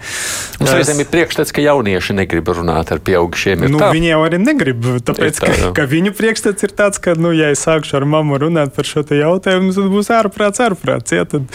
[0.62, 3.66] mums reizēm ir priekšstats, ka jaunieši negrib runāt ar pieaugušiem.
[3.72, 7.34] Nu, viņi jau arī negrib, tāpēc, tā, ka, ka viņu priekšstats ir tāds, ka, nu,
[7.36, 11.16] ja es sākšu ar mammu runāt par šo jautājumu, tad būs ārprāts, ārprāts.
[11.16, 11.26] Ja?
[11.30, 11.50] Tad,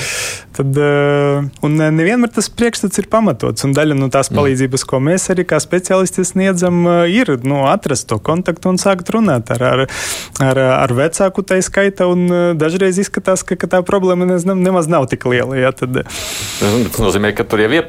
[0.56, 0.80] tad,
[1.66, 3.64] un nevienmēr tas priekšstats ir pamatots kontakts.
[3.64, 4.38] Un daļa no tās mm.
[4.38, 9.50] palīdzības, ko mēs arī kā speciālisti sniedzam, ir nu, atrast to kontaktu un sākt runāt
[9.50, 9.86] ar, ar,
[10.40, 12.08] ar, ar vecāku tā skaita.
[12.56, 15.56] Dažreiz izskatās, ka, ka tā problēma nemaz nav tik liela.
[15.56, 16.04] Ja, tad...
[16.60, 17.88] Tas nozīmē, ka tur jau ir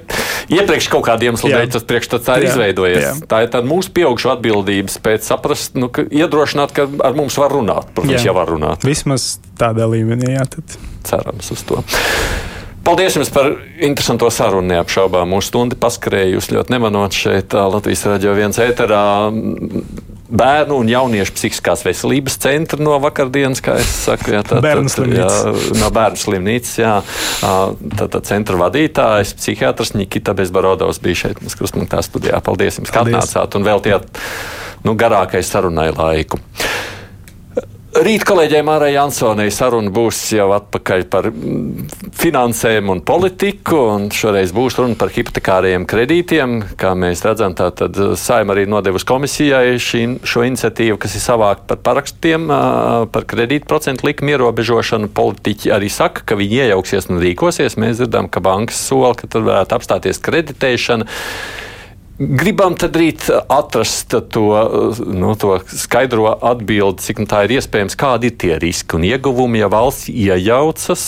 [0.52, 3.04] iepriekš kaut kādiem iemesliem tas priekšstats tā ir jā, izveidojies.
[3.06, 3.16] Jā.
[3.30, 7.92] Tā ir mūsu pieaugšu atbildības pēc saprast, nu, ka iedrošināt, ka ar mums var runāt.
[7.96, 8.30] Protams, jā.
[8.30, 8.88] jau var runāt.
[8.88, 10.48] Vismaz tādā līmenī, jā.
[10.52, 10.80] Tad.
[11.08, 11.84] Cerams uz to.
[12.82, 13.52] Paldies jums par
[13.84, 14.66] interesanto sarunu.
[14.74, 16.36] Neapšaubām mūsu stundi paskrēja.
[16.36, 19.04] Jūs ļoti nemanot šeit Latvijas raidījā viens ēterā
[20.32, 25.40] bērnu un jauniešu psihiskās veselības centra no vakardienas, kā es saku, jā, tā, bērnu slimnīcas.
[25.44, 26.94] Jā, no bērnu slimnīcas, jā.
[28.00, 32.40] Tātad centra vadītājs, psihiatrs Nikita Bezbarodovs bija šeit mums krustpunktā studijā.
[32.46, 34.24] Paldies jums, ka atnācāt un veltījāt
[34.88, 36.40] nu, garākai sarunai laiku.
[37.92, 44.54] Rīt kolēģiem Mārai Jansonai saruna būs jau atpakaļ par mm, finansēm un politiku, un šoreiz
[44.56, 46.54] būs runa par hipotekāriem kredītiem.
[46.80, 51.82] Kā mēs redzam, tad Saima arī nodevusi komisijai šī, šo iniciatīvu, kas ir savākt par
[51.84, 52.46] parakstiem,
[53.12, 55.12] par kredītu procentu likumu ierobežošanu.
[55.12, 57.76] Politiķi arī saka, ka viņi iejauksies un rīkosies.
[57.76, 61.10] Mēs dzirdam, ka bankas sola, ka tur varētu apstāties kreditēšana.
[62.22, 64.46] Gribam tad rīt atrast to,
[65.08, 69.62] nu, to skaidro atbildi, cik nu tā ir iespējams, kādi ir tie riski un ieguvumi,
[69.62, 71.06] ja valsts iejaucas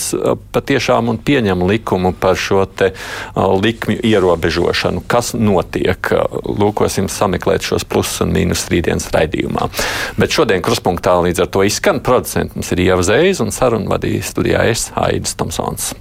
[0.54, 2.92] patiešām un pieņem likumu par šo te
[3.36, 5.04] likmju ierobežošanu.
[5.10, 6.12] Kas notiek?
[6.44, 9.68] Lūkosim sameklēt šos plusus un mīnus rītdienas raidījumā.
[10.20, 12.56] Bet šodien kruspunktā līdz ar to izskan producents.
[12.56, 15.94] Mums ir Ieva Zējas un sarunu vadīja studijā es Aidis Tomsons.